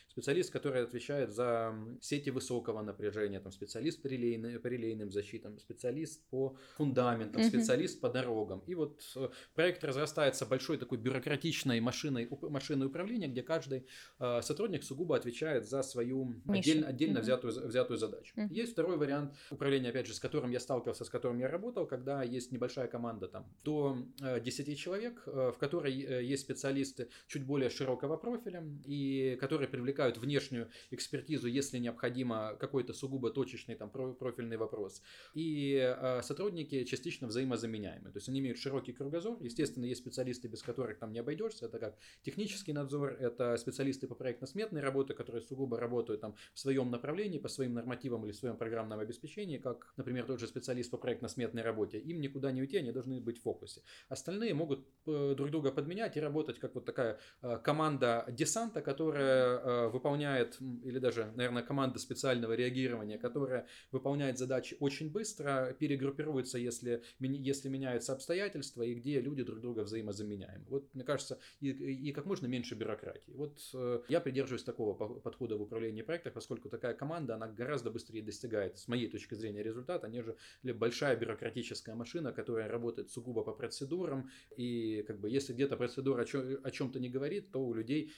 специалист, 0.09 0.53
который 0.53 0.83
отвечает 0.83 1.31
за 1.31 1.75
сети 2.01 2.31
высокого 2.31 2.83
напряжения, 2.83 3.41
там, 3.41 3.53
специалист 3.53 4.03
по, 4.03 4.07
релейным, 4.07 4.61
по 4.61 4.67
релейным 4.92 5.11
защитам, 5.11 5.59
специалист 5.59 6.22
по 6.31 6.57
фундаментам, 6.76 7.42
специалист 7.42 8.00
по 8.00 8.09
дорогам. 8.09 8.62
И 8.66 8.74
вот 8.74 9.02
э, 9.16 9.28
проект 9.55 9.85
разрастается 9.85 10.46
большой 10.46 10.78
такой 10.78 10.98
бюрократичной 10.98 11.81
машиной, 11.81 12.28
машиной 12.42 12.87
управления, 12.87 13.28
где 13.28 13.42
каждый 13.42 13.87
э, 14.18 14.42
сотрудник 14.42 14.85
сугубо 14.85 15.16
отвечает 15.16 15.68
за 15.68 15.83
свою 15.83 16.35
отдельно, 16.46 16.88
отдельно 16.88 17.20
взятую, 17.20 17.68
взятую 17.68 17.98
задачу. 17.98 18.35
Есть 18.50 18.72
второй 18.72 18.96
вариант 18.96 19.35
управления, 19.50 19.90
опять 19.90 20.07
же, 20.07 20.14
с 20.14 20.20
которым 20.20 20.50
я 20.50 20.61
сталкивался, 20.61 21.05
с 21.05 21.09
которым 21.09 21.38
я 21.38 21.48
работал, 21.48 21.87
когда 21.87 22.22
есть 22.22 22.52
небольшая 22.52 22.88
команда 22.88 23.28
там 23.28 23.46
до 23.64 23.96
10 24.18 24.68
э, 24.68 24.74
человек, 24.74 25.22
в 25.26 25.57
которой 25.59 25.92
есть 25.92 26.42
специалисты 26.42 27.09
чуть 27.26 27.44
более 27.46 27.70
широкого 27.70 28.16
профиля 28.16 28.62
и 28.85 29.37
которые 29.40 29.68
привлекают 29.68 30.18
внешнюю 30.18 30.68
экспертизу, 30.90 31.48
если 31.48 31.78
необходимо 31.78 32.57
какой-то 32.61 32.92
сугубо 32.92 33.31
точечный 33.31 33.74
там 33.74 33.90
профильный 33.90 34.57
вопрос 34.57 34.72
вопрос. 34.73 35.03
И 35.35 35.77
э, 35.77 36.23
сотрудники 36.23 36.85
частично 36.85 37.29
взаимозаменяемы. 37.29 38.11
То 38.11 38.19
есть 38.19 38.29
они 38.29 38.41
имеют 38.41 38.59
широкий 38.59 38.93
кругозор. 38.93 39.37
Естественно, 39.41 39.85
есть 39.85 40.01
специалисты, 40.01 40.49
без 40.49 40.63
которых 40.63 40.99
там 40.99 41.13
не 41.13 41.21
обойдешься. 41.21 41.67
Это 41.67 41.79
как 41.79 41.99
технический 42.23 42.73
надзор, 42.73 43.17
это 43.21 43.57
специалисты 43.57 44.07
по 44.07 44.15
проектно-сметной 44.15 44.81
работе, 44.81 45.15
которые 45.15 45.43
сугубо 45.43 45.79
работают 45.79 46.21
там 46.21 46.35
в 46.55 46.59
своем 46.59 46.91
направлении, 46.91 47.39
по 47.39 47.49
своим 47.49 47.75
нормативам 47.75 48.25
или 48.25 48.33
в 48.33 48.37
своем 48.37 48.57
программном 48.57 48.99
обеспечении, 48.99 49.59
как, 49.59 49.93
например, 49.97 50.27
тот 50.27 50.41
же 50.41 50.47
специалист 50.47 50.91
по 50.91 50.99
проектно-сметной 50.99 51.63
работе. 51.63 51.99
Им 51.99 52.21
никуда 52.21 52.53
не 52.53 52.61
уйти, 52.61 52.79
они 52.79 52.93
должны 52.93 53.21
быть 53.21 53.39
в 53.39 53.43
фокусе. 53.43 53.83
Остальные 54.09 54.55
могут 54.55 54.87
э, 55.07 55.35
друг 55.37 55.51
друга 55.51 55.71
подменять 55.71 56.17
и 56.17 56.21
работать 56.21 56.59
как 56.59 56.75
вот 56.75 56.85
такая 56.85 57.19
э, 57.43 57.59
команда 57.65 58.25
десанта, 58.29 58.81
которая 58.81 59.59
э, 59.59 59.89
выполняет, 59.89 60.59
или 60.61 60.99
даже, 60.99 61.33
наверное, 61.37 61.63
команда 61.63 61.99
специального 61.99 62.55
реагирования, 62.55 63.19
которая 63.19 63.67
выполняет 63.93 64.39
задачи 64.39 64.62
очень 64.81 65.11
быстро, 65.11 65.77
перегруппируется, 65.79 66.59
если, 66.59 67.03
если 67.20 67.68
меняются 67.68 68.12
обстоятельства, 68.12 68.83
и 68.83 68.94
где 68.94 69.20
люди 69.20 69.42
друг 69.42 69.61
друга 69.61 69.81
взаимозаменяемы. 69.81 70.64
Вот, 70.68 70.94
мне 70.94 71.05
кажется, 71.05 71.38
и, 71.61 71.70
и 71.70 72.12
как 72.12 72.27
можно 72.27 72.46
меньше 72.46 72.75
бюрократии. 72.75 73.33
Вот 73.33 73.59
я 74.09 74.20
придерживаюсь 74.20 74.64
такого 74.64 74.94
подхода 74.94 75.57
в 75.57 75.62
управлении 75.62 76.03
проектов, 76.03 76.33
поскольку 76.35 76.68
такая 76.68 76.94
команда, 76.94 77.35
она 77.35 77.48
гораздо 77.48 77.90
быстрее 77.90 78.22
достигает, 78.22 78.79
с 78.79 78.88
моей 78.88 79.09
точки 79.09 79.35
зрения, 79.35 79.62
результата, 79.62 80.09
нежели 80.09 80.37
большая 80.72 81.16
бюрократическая 81.16 81.94
машина, 81.94 82.33
которая 82.33 82.68
работает 82.68 83.11
сугубо 83.11 83.42
по 83.42 83.53
процедурам, 83.53 84.31
и 84.57 85.05
как 85.07 85.20
бы 85.20 85.31
если 85.31 85.53
где-то 85.53 85.77
процедура 85.77 86.22
о 86.22 86.70
чем-то 86.70 87.01
не 87.01 87.09
говорит, 87.09 87.51
то 87.51 87.64
у 87.64 87.75
людей 87.75 88.12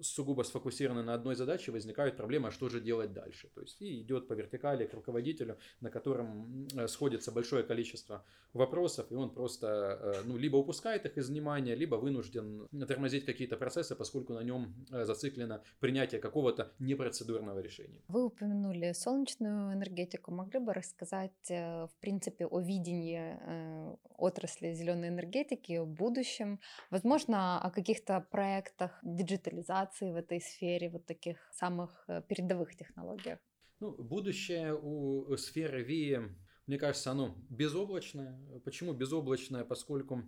сугубо 0.00 0.42
сфокусированы 0.42 1.02
на 1.02 1.14
одной 1.14 1.34
задаче, 1.34 1.72
возникают 1.72 2.16
проблемы, 2.16 2.48
а 2.48 2.50
что 2.50 2.68
же 2.68 2.80
делать 2.80 3.12
дальше. 3.12 3.48
То 3.54 3.60
есть 3.60 3.82
и 3.82 4.00
идет 4.00 4.28
по 4.28 4.32
вертикали 4.34 4.86
к 4.86 4.94
руководителю, 4.94 5.58
на 5.80 5.90
котором 5.90 6.66
э, 6.74 6.88
сходится 6.88 7.32
большое 7.32 7.62
количество 7.62 8.24
вопросов, 8.52 9.06
и 9.10 9.14
он 9.14 9.30
просто 9.30 9.66
э, 9.66 10.12
ну, 10.24 10.36
либо 10.36 10.56
упускает 10.56 11.06
их 11.06 11.18
из 11.18 11.28
внимания, 11.28 11.74
либо 11.74 11.96
вынужден 11.96 12.68
тормозить 12.88 13.24
какие-то 13.24 13.56
процессы, 13.56 13.94
поскольку 13.94 14.32
на 14.32 14.42
нем 14.42 14.74
э, 14.90 15.04
зациклено 15.04 15.62
принятие 15.80 16.20
какого-то 16.20 16.72
непроцедурного 16.78 17.60
решения. 17.60 18.00
Вы 18.08 18.24
упомянули 18.24 18.92
солнечную 18.92 19.74
энергетику. 19.74 20.32
Могли 20.32 20.60
бы 20.60 20.72
рассказать, 20.72 21.48
в 21.48 21.90
принципе, 22.00 22.46
о 22.46 22.60
видении 22.60 23.36
отрасли 24.16 24.74
зеленой 24.74 25.08
энергетики 25.08 25.78
в 25.78 25.86
будущем? 25.86 26.60
Возможно, 26.90 27.60
о 27.60 27.70
каких-то 27.70 28.20
проектах 28.30 28.98
диджитализации 29.02 29.81
инновации 29.82 30.12
в 30.12 30.16
этой 30.16 30.40
сфере, 30.40 30.90
вот 30.90 31.06
таких 31.06 31.36
самых 31.52 32.04
э, 32.08 32.22
передовых 32.28 32.74
технологиях? 32.74 33.38
Ну, 33.80 33.92
будущее 33.92 34.74
у 34.74 35.36
сферы 35.36 35.82
ВИИ, 35.82 36.20
мне 36.66 36.78
кажется, 36.78 37.10
оно 37.10 37.34
безоблачное. 37.50 38.38
Почему 38.64 38.92
безоблачное? 38.92 39.64
Поскольку 39.64 40.22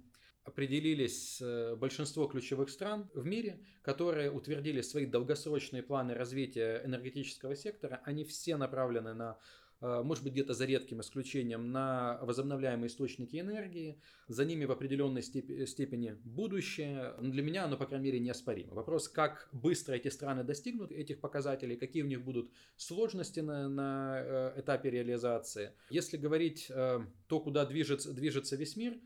определились 0.44 1.40
э, 1.40 1.76
большинство 1.76 2.26
ключевых 2.26 2.68
стран 2.68 3.08
в 3.14 3.24
мире, 3.24 3.60
которые 3.82 4.30
утвердили 4.30 4.82
свои 4.82 5.06
долгосрочные 5.06 5.82
планы 5.82 6.14
развития 6.14 6.82
энергетического 6.84 7.56
сектора. 7.56 8.00
Они 8.04 8.24
все 8.24 8.56
направлены 8.56 9.14
на 9.14 9.36
Э, 9.36 9.63
может 10.02 10.24
быть 10.24 10.32
где-то 10.32 10.54
за 10.54 10.64
редким 10.64 11.00
исключением, 11.00 11.70
на 11.70 12.18
возобновляемые 12.22 12.88
источники 12.88 13.38
энергии. 13.38 14.00
За 14.28 14.44
ними 14.44 14.64
в 14.64 14.72
определенной 14.72 15.22
степени 15.22 16.16
будущее. 16.24 17.14
Для 17.20 17.42
меня 17.42 17.64
оно, 17.64 17.76
по 17.76 17.86
крайней 17.86 18.06
мере, 18.06 18.20
неоспоримо. 18.20 18.74
Вопрос, 18.74 19.08
как 19.08 19.48
быстро 19.52 19.94
эти 19.94 20.08
страны 20.08 20.42
достигнут 20.42 20.90
этих 20.90 21.20
показателей, 21.20 21.76
какие 21.76 22.02
у 22.02 22.06
них 22.06 22.24
будут 22.24 22.50
сложности 22.76 23.40
на, 23.40 23.68
на 23.68 24.18
э, 24.18 24.60
этапе 24.60 24.90
реализации. 24.90 25.72
Если 25.90 26.16
говорить 26.16 26.66
э, 26.70 27.00
то, 27.26 27.40
куда 27.40 27.66
движется, 27.66 28.12
движется 28.12 28.56
весь 28.56 28.76
мир, 28.76 28.98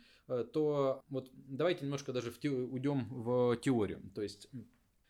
то 0.52 1.02
вот 1.08 1.30
давайте 1.32 1.86
немножко 1.86 2.12
даже 2.12 2.30
в 2.30 2.38
те, 2.38 2.50
уйдем 2.50 3.08
в 3.10 3.56
теорию. 3.56 4.02
То 4.14 4.20
есть 4.20 4.50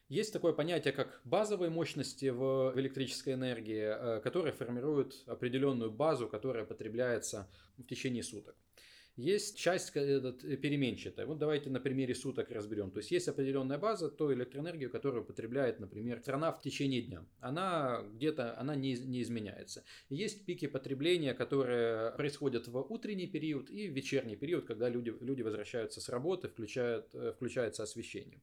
есть 0.09 0.33
такое 0.33 0.53
понятие, 0.53 0.93
как 0.93 1.21
базовые 1.25 1.71
мощности 1.71 2.27
в 2.31 2.73
электрической 2.77 3.35
энергии, 3.35 3.83
э, 3.83 4.21
которые 4.21 4.53
формируют 4.53 5.23
определенную 5.27 5.91
базу, 5.91 6.29
которая 6.29 6.65
потребляется 6.65 7.49
в 7.77 7.85
течение 7.85 8.23
суток. 8.23 8.57
Есть 9.19 9.59
часть 9.59 9.91
этот, 9.97 10.45
э, 10.45 10.57
переменчатая. 10.57 11.27
Вот 11.27 11.39
давайте 11.39 11.71
на 11.71 11.81
примере 11.81 12.15
суток 12.15 12.53
разберем. 12.53 12.93
То 12.93 12.99
есть 12.99 13.11
есть 13.11 13.27
определенная 13.27 13.77
база, 13.77 14.09
то 14.09 14.33
электроэнергию, 14.33 14.91
которую 14.91 15.25
потребляет, 15.25 15.81
например, 15.81 16.21
страна 16.21 16.53
в 16.53 16.63
течение 16.63 17.03
дня. 17.03 17.27
Она 17.41 18.05
где-то, 18.15 18.57
она 18.61 18.77
не, 18.77 18.95
не 18.95 19.21
изменяется. 19.21 19.85
Есть 20.09 20.47
пики 20.47 20.69
потребления, 20.69 21.35
которые 21.35 22.13
происходят 22.13 22.69
в 22.69 22.79
утренний 22.79 23.27
период 23.27 23.71
и 23.71 23.89
в 23.89 23.93
вечерний 23.93 24.37
период, 24.37 24.67
когда 24.67 24.89
люди, 24.89 25.13
люди 25.21 25.43
возвращаются 25.43 26.01
с 26.01 26.09
работы, 26.09 26.47
включают, 26.47 27.13
э, 27.13 27.33
включается 27.35 27.83
освещение. 27.83 28.41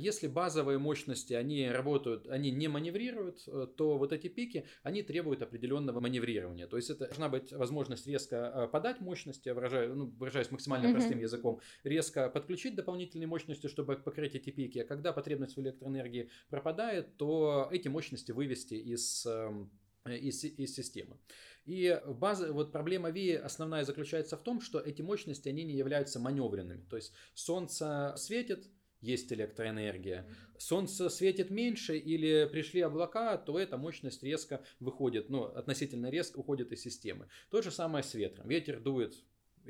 Если 0.00 0.28
базовые 0.28 0.78
мощности, 0.78 1.34
они 1.34 1.70
работают, 1.70 2.26
они 2.28 2.50
не 2.50 2.68
маневрируют, 2.68 3.44
э, 3.46 3.66
то 3.76 3.98
вот 3.98 4.12
эти 4.12 4.28
пики, 4.28 4.64
они 4.82 5.02
требуют 5.02 5.42
определенного 5.42 6.00
маневрирования. 6.00 6.66
То 6.66 6.76
есть 6.76 6.90
это 6.90 7.06
должна 7.06 7.28
быть 7.28 7.52
возможность 7.52 8.06
резко 8.06 8.36
э, 8.36 8.68
подать 8.68 9.00
мощности, 9.00 9.50
выражая, 9.50 9.92
ну, 9.92 10.06
выражаясь 10.06 10.50
максимально 10.50 10.86
mm-hmm. 10.86 10.92
простым 10.92 11.18
языком, 11.20 11.60
резко 11.84 12.30
подключить 12.30 12.74
дополнительные 12.74 13.26
мощности, 13.26 13.66
чтобы 13.66 13.96
покрыть 13.96 14.34
эти 14.34 14.50
пики. 14.50 14.78
А 14.78 14.84
когда 14.84 15.12
потребность 15.12 15.56
в 15.56 15.60
электроэнергии 15.60 16.30
пропадает, 16.48 17.16
то 17.16 17.68
эти 17.70 17.88
мощности 17.88 18.32
вывести 18.32 18.74
из 18.74 19.26
эм, 19.26 19.70
из, 20.06 20.44
из 20.44 20.74
системы. 20.74 21.16
И 21.66 22.00
база, 22.06 22.52
вот 22.52 22.72
проблема 22.72 23.10
ВИ 23.10 23.34
основная 23.34 23.84
заключается 23.84 24.36
в 24.36 24.42
том, 24.42 24.60
что 24.60 24.80
эти 24.80 25.02
мощности, 25.02 25.48
они 25.48 25.64
не 25.64 25.74
являются 25.74 26.18
маневренными. 26.18 26.84
То 26.88 26.96
есть 26.96 27.12
солнце 27.34 28.14
светит, 28.16 28.66
есть 29.00 29.32
электроэнергия. 29.32 30.26
Солнце 30.58 31.08
светит 31.08 31.50
меньше 31.50 31.96
или 31.96 32.48
пришли 32.50 32.80
облака, 32.80 33.36
то 33.38 33.58
эта 33.58 33.76
мощность 33.76 34.22
резко 34.22 34.62
выходит, 34.78 35.30
ну, 35.30 35.44
относительно 35.44 36.10
резко 36.10 36.38
уходит 36.38 36.72
из 36.72 36.82
системы. 36.82 37.28
То 37.50 37.62
же 37.62 37.70
самое 37.70 38.04
с 38.04 38.14
ветром. 38.14 38.48
Ветер 38.48 38.80
дует 38.80 39.14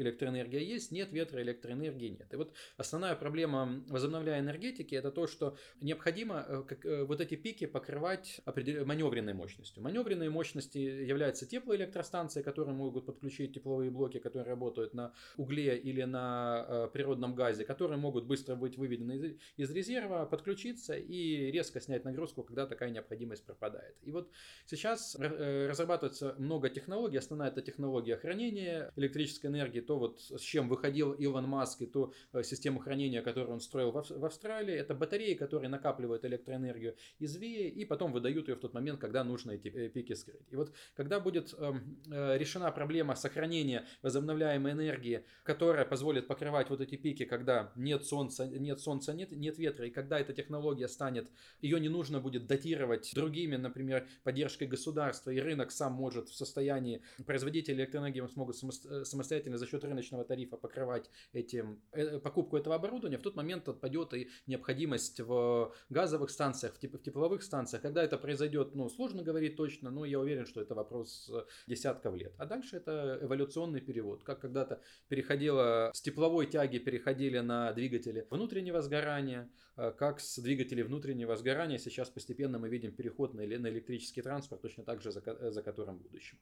электроэнергия 0.01 0.61
есть, 0.61 0.91
нет 0.93 1.13
ветра, 1.13 1.43
электроэнергии 1.43 2.09
нет. 2.09 2.33
И 2.33 2.37
вот 2.37 2.53
основная 2.77 3.15
проблема 3.15 3.83
возобновляемой 3.89 4.45
энергетики 4.45 4.95
это 4.95 5.11
то, 5.11 5.27
что 5.27 5.57
необходимо 5.81 6.45
э, 6.49 6.65
э, 6.85 7.05
вот 7.05 7.21
эти 7.21 7.35
пики 7.37 7.67
покрывать 7.67 8.41
маневренной 8.47 9.35
мощностью. 9.35 9.83
Маневренные 9.83 10.31
мощности 10.31 10.79
являются 10.79 11.47
теплоэлектростанции, 11.47 12.43
которые 12.43 12.75
могут 12.75 13.07
подключить 13.07 13.55
тепловые 13.55 13.91
блоки, 13.91 14.19
которые 14.19 14.49
работают 14.49 14.95
на 14.95 15.13
угле 15.37 15.79
или 15.79 16.03
на 16.03 16.67
э, 16.69 16.89
природном 16.93 17.35
газе, 17.35 17.65
которые 17.65 17.99
могут 17.99 18.27
быстро 18.27 18.55
быть 18.57 18.77
выведены 18.77 19.13
из, 19.13 19.37
из 19.57 19.71
резерва, 19.71 20.27
подключиться 20.27 20.95
и 20.95 21.51
резко 21.51 21.81
снять 21.81 22.05
нагрузку, 22.05 22.43
когда 22.43 22.67
такая 22.67 22.91
необходимость 22.91 23.45
пропадает. 23.45 23.97
И 24.03 24.11
вот 24.11 24.31
сейчас 24.67 25.17
разрабатывается 25.19 26.35
много 26.39 26.69
технологий. 26.71 27.19
Основная 27.19 27.49
это 27.49 27.63
технология 27.63 28.17
хранения 28.17 28.93
электрической 28.97 29.51
энергии, 29.51 29.81
то 29.91 29.99
вот 29.99 30.21
с 30.21 30.41
чем 30.43 30.69
выходил 30.69 31.11
Илон 31.15 31.49
Маск 31.49 31.83
и 31.83 31.87
ту 31.87 32.13
э, 32.33 32.45
систему 32.45 32.79
хранения, 32.79 33.23
которую 33.23 33.55
он 33.55 33.61
строил 33.61 33.91
в 33.91 34.25
Австралии, 34.25 34.73
это 34.73 34.95
батареи, 34.95 35.35
которые 35.35 35.69
накапливают 35.69 36.25
электроэнергию 36.25 36.95
из 37.19 37.35
ВИИ 37.35 37.69
и 37.69 37.85
потом 37.85 38.13
выдают 38.13 38.47
ее 38.47 38.55
в 38.55 38.61
тот 38.61 38.73
момент, 38.73 39.01
когда 39.01 39.25
нужно 39.25 39.51
эти 39.51 39.67
э, 39.67 39.89
пики 39.89 40.13
скрыть. 40.13 40.47
И 40.53 40.55
вот 40.55 40.73
когда 40.95 41.19
будет 41.19 41.53
эм, 41.59 42.01
э, 42.09 42.39
решена 42.39 42.71
проблема 42.71 43.17
сохранения 43.17 43.85
возобновляемой 44.03 44.75
энергии, 44.75 45.25
которая 45.43 45.85
позволит 45.85 46.29
покрывать 46.29 46.71
вот 46.71 46.81
эти 46.81 46.95
пики, 46.95 47.25
когда 47.25 47.73
нет 47.75 48.05
солнца, 48.05 48.47
нет 48.47 48.79
солнца, 48.79 49.13
нет, 49.13 49.33
нет 49.33 49.59
ветра, 49.59 49.89
и 49.89 49.91
когда 49.91 50.21
эта 50.21 50.33
технология 50.33 50.87
станет, 50.87 51.29
ее 51.61 51.81
не 51.81 51.89
нужно 51.89 52.21
будет 52.21 52.47
датировать 52.47 53.11
другими, 53.13 53.57
например, 53.57 54.07
поддержкой 54.23 54.69
государства, 54.69 55.31
и 55.33 55.41
рынок 55.41 55.73
сам 55.73 55.95
может 55.95 56.29
в 56.29 56.35
состоянии, 56.37 57.03
производители 57.27 57.75
электроэнергии 57.75 58.25
смогут 58.29 58.57
самостоятельно 58.57 59.59
за 59.59 59.67
счет 59.71 59.85
рыночного 59.85 60.25
тарифа 60.25 60.57
покрывать 60.57 61.11
этим, 61.33 61.81
э, 61.93 62.19
покупку 62.19 62.57
этого 62.57 62.75
оборудования, 62.75 63.19
в 63.19 63.23
тот 63.23 63.37
момент 63.37 63.69
отпадет 63.69 64.15
и 64.15 64.29
необходимость 64.47 65.21
в 65.21 65.73
газовых 65.89 66.31
станциях, 66.31 66.75
в, 66.75 66.79
теп 66.79 66.95
в 66.95 67.03
тепловых 67.03 67.43
станциях. 67.43 67.83
Когда 67.83 68.03
это 68.03 68.19
произойдет, 68.19 68.75
ну, 68.75 68.89
сложно 68.89 69.23
говорить 69.23 69.57
точно, 69.57 69.91
но 69.91 70.05
я 70.05 70.19
уверен, 70.19 70.47
что 70.47 70.61
это 70.61 70.75
вопрос 70.75 71.31
э, 71.33 71.45
десятков 71.67 72.15
лет. 72.17 72.33
А 72.39 72.47
дальше 72.47 72.77
это 72.77 73.19
эволюционный 73.23 73.81
перевод. 73.81 74.25
Как 74.25 74.41
когда-то 74.41 74.81
переходило, 75.09 75.91
с 75.95 76.01
тепловой 76.03 76.47
тяги 76.47 76.79
переходили 76.79 77.39
на 77.39 77.73
двигатели 77.73 78.27
внутреннего 78.31 78.83
сгорания, 78.83 79.51
э, 79.77 79.93
как 79.93 80.21
с 80.21 80.39
двигателей 80.39 80.83
внутреннего 80.83 81.37
сгорания 81.37 81.79
сейчас 81.79 82.11
постепенно 82.11 82.59
мы 82.59 82.69
видим 82.69 82.93
переход 82.93 83.35
на 83.35 83.45
электрический 83.45 84.23
транспорт, 84.23 84.63
точно 84.63 84.85
так 84.85 85.03
же, 85.03 85.13
за, 85.13 85.51
за 85.51 85.63
которым 85.63 85.99
будущем. 85.99 86.39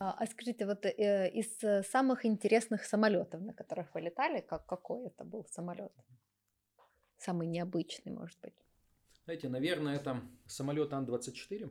А, 0.00 0.12
а 0.12 0.26
скажите, 0.26 0.66
вот 0.66 0.86
э, 0.86 1.30
из 1.34 1.62
э, 1.62 1.82
самых 1.82 2.24
интересных 2.24 2.84
самолетов, 2.84 3.42
на 3.42 3.52
которых 3.52 3.94
вы 3.94 4.00
летали, 4.00 4.40
как, 4.40 4.66
какой 4.66 5.06
это 5.06 5.24
был 5.24 5.44
самолет? 5.44 5.92
Самый 7.18 7.46
необычный, 7.46 8.12
может 8.12 8.40
быть? 8.40 8.54
Знаете, 9.24 9.50
наверное, 9.50 9.96
это 9.96 10.22
самолет 10.46 10.92
Ан-24, 10.94 11.70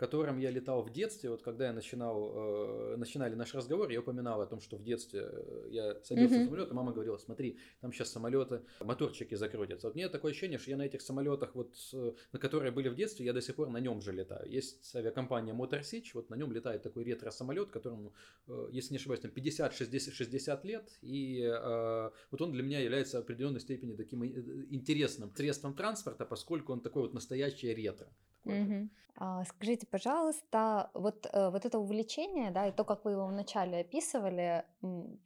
которым 0.00 0.38
я 0.38 0.50
летал 0.50 0.80
в 0.82 0.90
детстве. 0.90 1.28
Вот 1.28 1.42
когда 1.42 1.66
я 1.66 1.72
начинал, 1.74 2.32
э, 2.34 2.96
начинали 2.96 3.34
наш 3.34 3.54
разговор, 3.54 3.90
я 3.90 4.00
упоминал 4.00 4.40
о 4.40 4.46
том, 4.46 4.58
что 4.62 4.78
в 4.78 4.82
детстве 4.82 5.28
э, 5.30 5.68
я 5.70 6.00
садился 6.02 6.36
mm-hmm. 6.36 6.44
в 6.44 6.44
самолет, 6.46 6.70
и 6.70 6.72
мама 6.72 6.92
говорила, 6.92 7.18
смотри, 7.18 7.58
там 7.82 7.92
сейчас 7.92 8.10
самолеты, 8.10 8.62
моторчики 8.80 9.34
закрутятся. 9.34 9.88
Вот 9.88 9.96
мне 9.96 10.08
такое 10.08 10.30
ощущение, 10.30 10.58
что 10.58 10.70
я 10.70 10.78
на 10.78 10.86
этих 10.86 11.02
самолетах, 11.02 11.54
вот, 11.54 11.76
э, 11.92 12.12
на 12.32 12.38
которые 12.38 12.72
были 12.72 12.88
в 12.88 12.94
детстве, 12.94 13.26
я 13.26 13.34
до 13.34 13.42
сих 13.42 13.56
пор 13.56 13.68
на 13.68 13.76
нем 13.76 14.00
же 14.00 14.12
летаю. 14.12 14.50
Есть 14.50 14.96
авиакомпания 14.96 15.52
Motor 15.52 15.82
вот 16.14 16.30
на 16.30 16.34
нем 16.34 16.50
летает 16.50 16.82
такой 16.82 17.04
ретро-самолет, 17.04 17.70
которому, 17.70 18.14
э, 18.48 18.68
если 18.72 18.94
не 18.94 18.96
ошибаюсь, 18.96 19.20
там 19.20 19.30
50-60 19.30 20.66
лет, 20.66 20.98
и 21.02 21.42
э, 21.42 22.10
вот 22.30 22.40
он 22.40 22.52
для 22.52 22.62
меня 22.62 22.80
является 22.80 23.18
в 23.18 23.24
определенной 23.24 23.60
степени 23.60 23.94
таким 23.96 24.22
э, 24.22 24.28
интересным 24.70 25.30
средством 25.36 25.74
транспорта, 25.74 26.24
поскольку 26.24 26.72
он 26.72 26.80
такой 26.80 27.02
вот 27.02 27.12
настоящий 27.12 27.74
ретро. 27.74 28.08
Угу. 28.44 28.88
А, 29.16 29.44
скажите, 29.44 29.86
пожалуйста, 29.86 30.90
вот, 30.94 31.26
э, 31.30 31.50
вот 31.50 31.66
это 31.66 31.78
увлечение, 31.78 32.50
да, 32.50 32.68
и 32.68 32.72
то, 32.72 32.84
как 32.84 33.04
вы 33.04 33.12
его 33.12 33.26
вначале 33.26 33.80
описывали, 33.80 34.64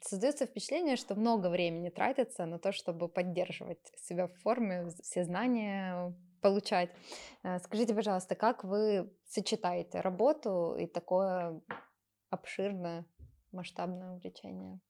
создается 0.03 0.47
впечатление, 0.47 0.97
что 0.97 1.15
много 1.15 1.49
времени 1.49 1.91
тратится 1.91 2.45
на 2.47 2.59
то, 2.59 2.73
чтобы 2.73 3.09
поддерживать 3.09 3.93
себя 3.97 4.27
в 4.27 4.35
форме, 4.41 4.89
все 5.01 5.25
знания 5.25 6.13
получать. 6.41 6.91
Э, 7.45 7.61
скажите, 7.61 7.95
пожалуйста, 7.95 8.35
как 8.35 8.65
вы 8.65 9.13
сочетаете 9.27 10.01
работу 10.01 10.75
и 10.77 10.87
такое 10.87 11.61
обширное, 12.31 13.07
масштабное 13.53 14.13
увлечение? 14.15 14.81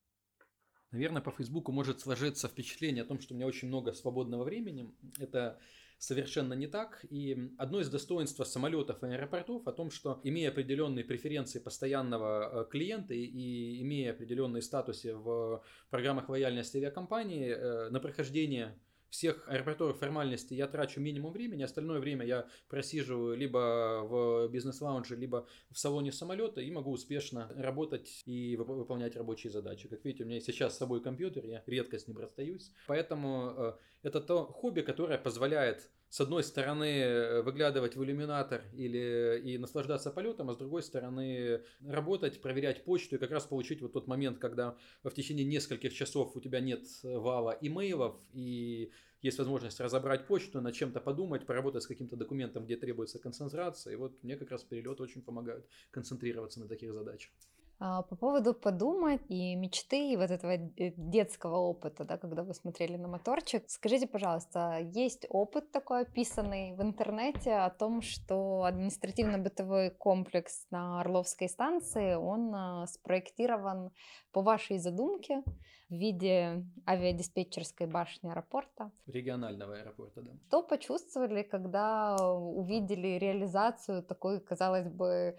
Наверное, 0.91 1.21
по 1.21 1.31
Фейсбуку 1.31 1.71
может 1.71 1.99
сложиться 1.99 2.47
впечатление 2.47 3.03
о 3.03 3.05
том, 3.05 3.19
что 3.19 3.33
у 3.33 3.37
меня 3.37 3.45
очень 3.45 3.67
много 3.67 3.93
свободного 3.93 4.43
времени. 4.45 4.91
Это 5.19 5.59
совершенно 5.97 6.53
не 6.53 6.67
так. 6.67 7.05
И 7.09 7.51
одно 7.57 7.79
из 7.79 7.89
достоинств 7.89 8.45
самолетов 8.45 9.03
и 9.03 9.07
аэропортов 9.07 9.67
о 9.67 9.71
том, 9.71 9.91
что 9.91 10.19
имея 10.23 10.49
определенные 10.49 11.05
преференции 11.05 11.59
постоянного 11.59 12.63
э, 12.63 12.69
клиента 12.69 13.13
и 13.13 13.81
имея 13.81 14.11
определенные 14.11 14.61
статусы 14.61 15.15
в 15.15 15.63
программах 15.89 16.29
лояльности 16.29 16.77
авиакомпании, 16.77 17.49
э, 17.49 17.89
на 17.89 17.99
прохождение 17.99 18.77
всех 19.15 19.47
аэропортовых 19.47 19.97
формальностей 19.97 20.57
я 20.57 20.67
трачу 20.67 20.99
минимум 20.99 21.31
времени, 21.31 21.63
остальное 21.63 21.99
время 21.99 22.25
я 22.25 22.47
просиживаю 22.67 23.37
либо 23.37 24.01
в 24.03 24.49
бизнес-лаунже, 24.49 25.15
либо 25.15 25.47
в 25.71 25.79
салоне 25.79 26.11
самолета 26.11 26.59
и 26.59 26.69
могу 26.69 26.91
успешно 26.91 27.49
работать 27.55 28.23
и 28.25 28.57
выполнять 28.57 29.15
рабочие 29.15 29.51
задачи. 29.51 29.87
Как 29.87 30.03
видите, 30.03 30.25
у 30.25 30.27
меня 30.27 30.41
сейчас 30.41 30.75
с 30.75 30.77
собой 30.77 31.01
компьютер, 31.01 31.45
я 31.45 31.63
редко 31.65 31.97
с 31.97 32.07
ним 32.07 32.17
расстаюсь. 32.17 32.71
Поэтому 32.87 33.53
э, 33.57 33.73
это 34.03 34.19
то 34.19 34.45
хобби, 34.45 34.81
которое 34.81 35.17
позволяет 35.17 35.89
с 36.09 36.21
одной 36.21 36.43
стороны 36.43 36.85
э, 36.85 37.41
выглядывать 37.41 37.95
в 37.95 38.03
иллюминатор 38.03 38.63
или 38.73 39.41
и 39.43 39.57
наслаждаться 39.57 40.11
полетом, 40.11 40.49
а 40.49 40.53
с 40.53 40.57
другой 40.57 40.83
стороны 40.83 41.61
работать, 41.85 42.41
проверять 42.41 42.83
почту 42.83 43.15
и 43.15 43.19
как 43.19 43.31
раз 43.31 43.45
получить 43.45 43.81
вот 43.81 43.93
тот 43.93 44.07
момент, 44.07 44.39
когда 44.39 44.77
в 45.03 45.11
течение 45.11 45.45
нескольких 45.45 45.93
часов 45.93 46.35
у 46.35 46.39
тебя 46.39 46.59
нет 46.59 46.85
вала 47.03 47.57
имейлов 47.61 48.15
и 48.33 48.91
есть 49.25 49.39
возможность 49.39 49.79
разобрать 49.79 50.27
почту, 50.27 50.61
над 50.61 50.75
чем-то 50.75 51.01
подумать, 51.01 51.45
поработать 51.45 51.83
с 51.83 51.87
каким-то 51.87 52.15
документом, 52.15 52.65
где 52.65 52.77
требуется 52.77 53.17
концентрация. 53.17 53.93
И 53.93 53.95
вот 53.95 54.21
мне 54.23 54.37
как 54.37 54.51
раз 54.51 54.63
перелет 54.63 55.01
очень 55.01 55.23
помогает 55.23 55.67
концентрироваться 55.89 56.59
на 56.59 56.67
таких 56.67 56.93
задачах. 56.93 57.31
А, 57.77 58.03
по 58.03 58.15
поводу 58.15 58.53
подумать 58.53 59.21
и 59.27 59.55
мечты, 59.55 60.11
и 60.11 60.15
вот 60.15 60.31
этого 60.31 60.51
э, 60.51 60.93
детского 60.95 61.57
опыта, 61.57 62.05
да, 62.05 62.17
когда 62.17 62.43
вы 62.43 62.53
смотрели 62.53 62.95
на 62.95 63.07
моторчик, 63.09 63.63
скажите, 63.67 64.07
пожалуйста, 64.07 64.79
есть 64.79 65.25
опыт 65.29 65.71
такой 65.71 66.01
описанный 66.01 66.73
в 66.73 66.81
интернете 66.81 67.53
о 67.53 67.69
том, 67.69 68.01
что 68.01 68.63
административно-бытовой 68.63 69.89
комплекс 69.89 70.67
на 70.71 71.01
Орловской 71.01 71.49
станции, 71.49 72.15
он 72.15 72.55
а, 72.55 72.87
спроектирован 72.87 73.91
по 74.31 74.41
вашей 74.41 74.77
задумке 74.77 75.43
в 75.89 75.93
виде 75.95 76.63
авиадиспетчерской 76.87 77.87
башни 77.87 78.29
аэропорта. 78.29 78.91
Регионального 79.05 79.75
аэропорта, 79.75 80.21
да. 80.21 80.31
Что 80.47 80.63
почувствовали, 80.63 81.43
когда 81.43 82.15
увидели 82.35 83.19
реализацию 83.19 84.01
такой, 84.01 84.39
казалось 84.39 84.87
бы, 84.87 85.37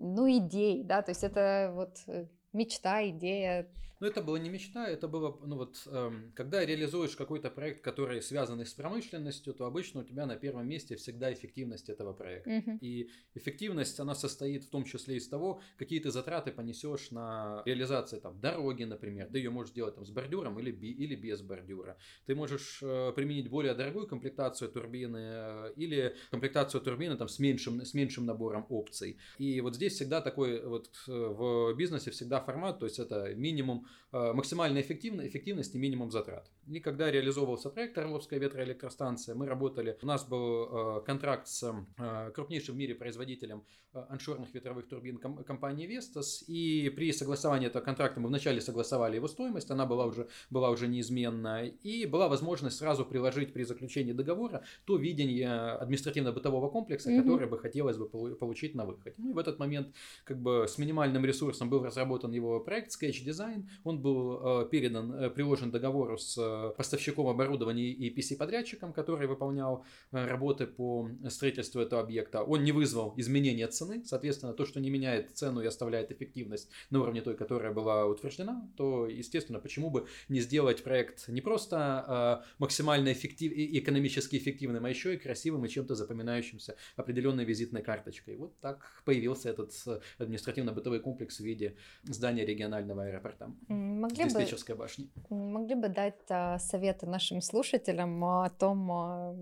ну, 0.00 0.28
идей, 0.30 0.82
да, 0.82 1.02
то 1.02 1.10
есть 1.10 1.22
это 1.22 1.70
вот 1.74 1.98
э, 2.06 2.26
мечта, 2.52 3.08
идея, 3.08 3.68
но 4.00 4.06
это 4.06 4.22
была 4.22 4.38
не 4.38 4.48
мечта, 4.48 4.88
это 4.88 5.08
было, 5.08 5.38
ну 5.44 5.56
вот, 5.56 5.82
эм, 5.86 6.32
когда 6.34 6.64
реализуешь 6.64 7.14
какой-то 7.16 7.50
проект, 7.50 7.82
который 7.82 8.22
связан 8.22 8.64
с 8.64 8.72
промышленностью, 8.72 9.52
то 9.52 9.66
обычно 9.66 10.00
у 10.00 10.04
тебя 10.04 10.24
на 10.24 10.36
первом 10.36 10.66
месте 10.66 10.96
всегда 10.96 11.30
эффективность 11.32 11.90
этого 11.90 12.14
проекта. 12.14 12.50
Uh-huh. 12.50 12.78
И 12.80 13.10
эффективность, 13.34 14.00
она 14.00 14.14
состоит 14.14 14.64
в 14.64 14.70
том 14.70 14.84
числе 14.84 15.16
из 15.16 15.28
того, 15.28 15.60
какие 15.76 16.00
ты 16.00 16.10
затраты 16.10 16.50
понесешь 16.50 17.10
на 17.10 17.62
реализацию 17.66 18.22
там, 18.22 18.40
дороги, 18.40 18.84
например. 18.84 19.28
Ты 19.30 19.38
ее 19.38 19.50
можешь 19.50 19.74
делать 19.74 19.94
там, 19.96 20.06
с 20.06 20.10
бордюром 20.10 20.58
или, 20.58 20.70
би, 20.70 20.90
или 20.90 21.14
без 21.14 21.42
бордюра. 21.42 21.98
Ты 22.24 22.34
можешь 22.34 22.80
э, 22.82 23.12
применить 23.14 23.50
более 23.50 23.74
дорогую 23.74 24.06
комплектацию 24.06 24.70
турбины 24.70 25.18
э, 25.20 25.72
или 25.76 26.16
комплектацию 26.30 26.80
турбины 26.80 27.16
там, 27.18 27.28
с, 27.28 27.38
меньшим, 27.38 27.84
с 27.84 27.92
меньшим 27.92 28.24
набором 28.24 28.64
опций. 28.70 29.18
И 29.36 29.60
вот 29.60 29.74
здесь 29.74 29.92
всегда 29.92 30.22
такой 30.22 30.64
вот 30.64 30.90
э, 31.06 31.12
в 31.12 31.74
бизнесе 31.74 32.10
всегда 32.10 32.39
формат, 32.40 32.78
то 32.78 32.86
есть 32.86 32.98
это 32.98 33.34
минимум 33.34 33.86
Э, 34.12 34.32
максимальная 34.32 34.82
эффективность, 34.82 35.28
эффективность 35.28 35.74
и 35.76 35.78
минимум 35.78 36.10
затрат. 36.10 36.50
И 36.66 36.80
когда 36.80 37.12
реализовывался 37.12 37.70
проект 37.70 37.96
Орловская 37.96 38.40
ветроэлектростанция, 38.40 39.36
мы 39.36 39.46
работали, 39.46 39.96
у 40.02 40.06
нас 40.06 40.24
был 40.24 40.98
э, 40.98 41.02
контракт 41.06 41.46
с 41.46 41.72
э, 41.96 42.30
крупнейшим 42.34 42.74
в 42.74 42.78
мире 42.78 42.96
производителем 42.96 43.62
аншорных 43.92 44.54
ветровых 44.54 44.88
турбин 44.88 45.18
компании 45.18 45.88
Vestas, 45.88 46.44
и 46.46 46.90
при 46.90 47.12
согласовании 47.12 47.66
этого 47.66 47.82
контракта 47.82 48.20
мы 48.20 48.28
вначале 48.28 48.60
согласовали 48.60 49.16
его 49.16 49.26
стоимость, 49.26 49.70
она 49.70 49.84
была 49.84 50.06
уже, 50.06 50.28
была 50.48 50.70
уже 50.70 50.86
неизменна, 50.86 51.66
и 51.66 52.06
была 52.06 52.28
возможность 52.28 52.78
сразу 52.78 53.04
приложить 53.04 53.52
при 53.52 53.64
заключении 53.64 54.12
договора 54.12 54.62
то 54.84 54.96
видение 54.96 55.50
административно-бытового 55.50 56.70
комплекса, 56.70 57.10
mm-hmm. 57.10 57.22
которое 57.22 57.46
бы 57.46 57.58
хотелось 57.58 57.96
бы 57.96 58.08
получить 58.08 58.76
на 58.76 58.86
выходе. 58.86 59.14
Ну 59.18 59.30
и 59.30 59.32
в 59.32 59.38
этот 59.38 59.58
момент 59.58 59.92
как 60.22 60.40
бы 60.40 60.66
с 60.68 60.78
минимальным 60.78 61.24
ресурсом 61.24 61.68
был 61.68 61.84
разработан 61.84 62.29
его 62.32 62.60
проект 62.60 62.92
Sketch 62.92 63.24
Design, 63.24 63.68
он 63.84 64.00
был 64.00 64.62
э, 64.62 64.68
передан, 64.70 65.12
э, 65.12 65.30
приложен 65.30 65.70
договору 65.70 66.18
с 66.18 66.36
э, 66.38 66.74
поставщиком 66.76 67.26
оборудования 67.26 67.90
и 67.90 68.14
PC-подрядчиком, 68.14 68.92
который 68.92 69.26
выполнял 69.26 69.84
работы 70.10 70.66
по 70.66 71.08
строительству 71.28 71.80
этого 71.80 72.02
объекта. 72.02 72.42
Он 72.42 72.64
не 72.64 72.72
вызвал 72.72 73.14
изменения 73.16 73.66
цены, 73.68 74.04
соответственно, 74.04 74.52
то, 74.52 74.64
что 74.64 74.80
не 74.80 74.90
меняет 74.90 75.36
цену 75.36 75.60
и 75.62 75.66
оставляет 75.66 76.10
эффективность 76.10 76.70
на 76.90 77.00
уровне 77.00 77.22
той, 77.22 77.36
которая 77.36 77.72
была 77.72 78.06
утверждена, 78.06 78.68
то, 78.76 79.06
естественно, 79.06 79.58
почему 79.58 79.90
бы 79.90 80.06
не 80.28 80.40
сделать 80.40 80.82
проект 80.82 81.28
не 81.28 81.40
просто 81.40 82.44
максимально 82.58 83.12
эффектив, 83.12 83.52
экономически 83.54 84.36
эффективным, 84.36 84.84
а 84.84 84.90
еще 84.90 85.14
и 85.14 85.18
красивым 85.18 85.64
и 85.64 85.68
чем-то 85.68 85.94
запоминающимся 85.94 86.76
определенной 86.96 87.44
визитной 87.44 87.82
карточкой. 87.82 88.36
Вот 88.36 88.58
так 88.60 89.02
появился 89.04 89.50
этот 89.50 89.72
административно-бытовой 90.18 91.00
комплекс 91.00 91.38
в 91.38 91.44
виде 91.44 91.76
здания 92.20 92.44
регионального 92.44 93.04
аэропорта 93.04 93.50
могли 93.68 94.24
диспетчерской 94.24 94.74
бы, 94.74 94.80
башни. 94.82 95.08
Могли 95.30 95.74
бы 95.74 95.88
дать 95.88 96.30
а, 96.30 96.58
советы 96.58 97.06
нашим 97.06 97.40
слушателям 97.40 98.22
о 98.24 98.50
том, 98.50 98.92
а, 98.92 99.34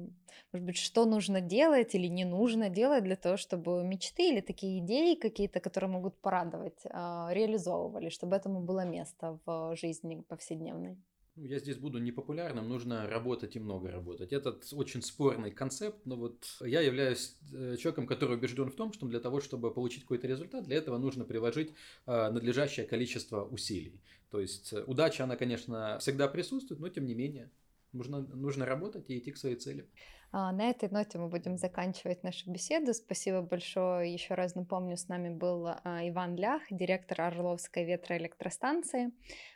может 0.52 0.66
быть, 0.66 0.76
что 0.76 1.04
нужно 1.04 1.40
делать 1.40 1.94
или 1.94 2.08
не 2.08 2.24
нужно 2.24 2.68
делать 2.68 3.04
для 3.04 3.16
того, 3.16 3.36
чтобы 3.36 3.84
мечты 3.84 4.30
или 4.30 4.40
такие 4.40 4.78
идеи 4.78 5.14
какие-то, 5.14 5.60
которые 5.60 5.90
могут 5.90 6.14
порадовать, 6.20 6.80
а, 6.90 7.30
реализовывали, 7.32 8.10
чтобы 8.10 8.36
этому 8.36 8.60
было 8.60 8.84
место 8.84 9.38
в 9.44 9.76
жизни 9.76 10.22
повседневной. 10.28 10.96
Ну, 11.40 11.44
я 11.46 11.60
здесь 11.60 11.76
буду 11.76 11.98
непопулярным, 12.00 12.68
нужно 12.68 13.06
работать 13.06 13.54
и 13.54 13.60
много 13.60 13.92
работать. 13.92 14.32
Этот 14.32 14.66
очень 14.72 15.02
спорный 15.02 15.52
концепт, 15.52 16.04
но 16.04 16.16
вот 16.16 16.44
я 16.60 16.80
являюсь 16.80 17.36
э, 17.52 17.76
человеком, 17.78 18.08
который 18.08 18.36
убежден 18.36 18.70
в 18.70 18.74
том, 18.74 18.92
что 18.92 19.06
для 19.06 19.20
того, 19.20 19.40
чтобы 19.40 19.72
получить 19.72 20.02
какой-то 20.02 20.26
результат, 20.26 20.64
для 20.64 20.76
этого 20.76 20.98
нужно 20.98 21.24
приложить 21.24 21.74
надлежащее 22.06 22.86
количество 22.86 23.44
усилий. 23.44 24.00
То 24.30 24.40
есть 24.40 24.72
э, 24.72 24.82
удача, 24.84 25.24
она, 25.24 25.36
конечно, 25.36 25.98
всегда 26.00 26.26
присутствует, 26.26 26.80
но 26.80 26.88
тем 26.88 27.06
не 27.06 27.14
менее 27.14 27.50
нужно, 27.92 28.20
нужно 28.20 28.66
работать 28.66 29.10
и 29.10 29.18
идти 29.18 29.32
к 29.32 29.36
своей 29.36 29.56
цели. 29.56 29.88
А, 30.30 30.52
на 30.52 30.70
этой 30.70 30.88
ноте 30.90 31.18
мы 31.18 31.28
будем 31.28 31.56
заканчивать 31.56 32.22
нашу 32.22 32.50
беседу. 32.50 32.94
Спасибо 32.94 33.42
большое. 33.42 34.12
Еще 34.12 34.34
раз 34.34 34.54
напомню, 34.54 34.96
с 34.96 35.08
нами 35.08 35.30
был 35.30 35.66
а, 35.66 36.08
Иван 36.08 36.36
Лях, 36.36 36.62
директор 36.70 37.22
Орловской 37.22 37.84
ветроэлектростанции. 37.84 39.12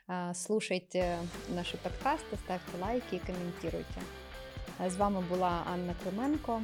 А, 0.06 0.34
слушайте 0.34 1.18
наши 1.48 1.76
подкасты, 1.76 2.36
ставьте 2.36 2.76
лайки 2.80 3.16
и 3.16 3.18
комментируйте. 3.18 4.00
З 4.88 4.96
вами 4.96 5.24
була 5.30 5.64
Анна 5.72 5.94
Клименко 6.02 6.62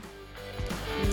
і. 1.05 1.07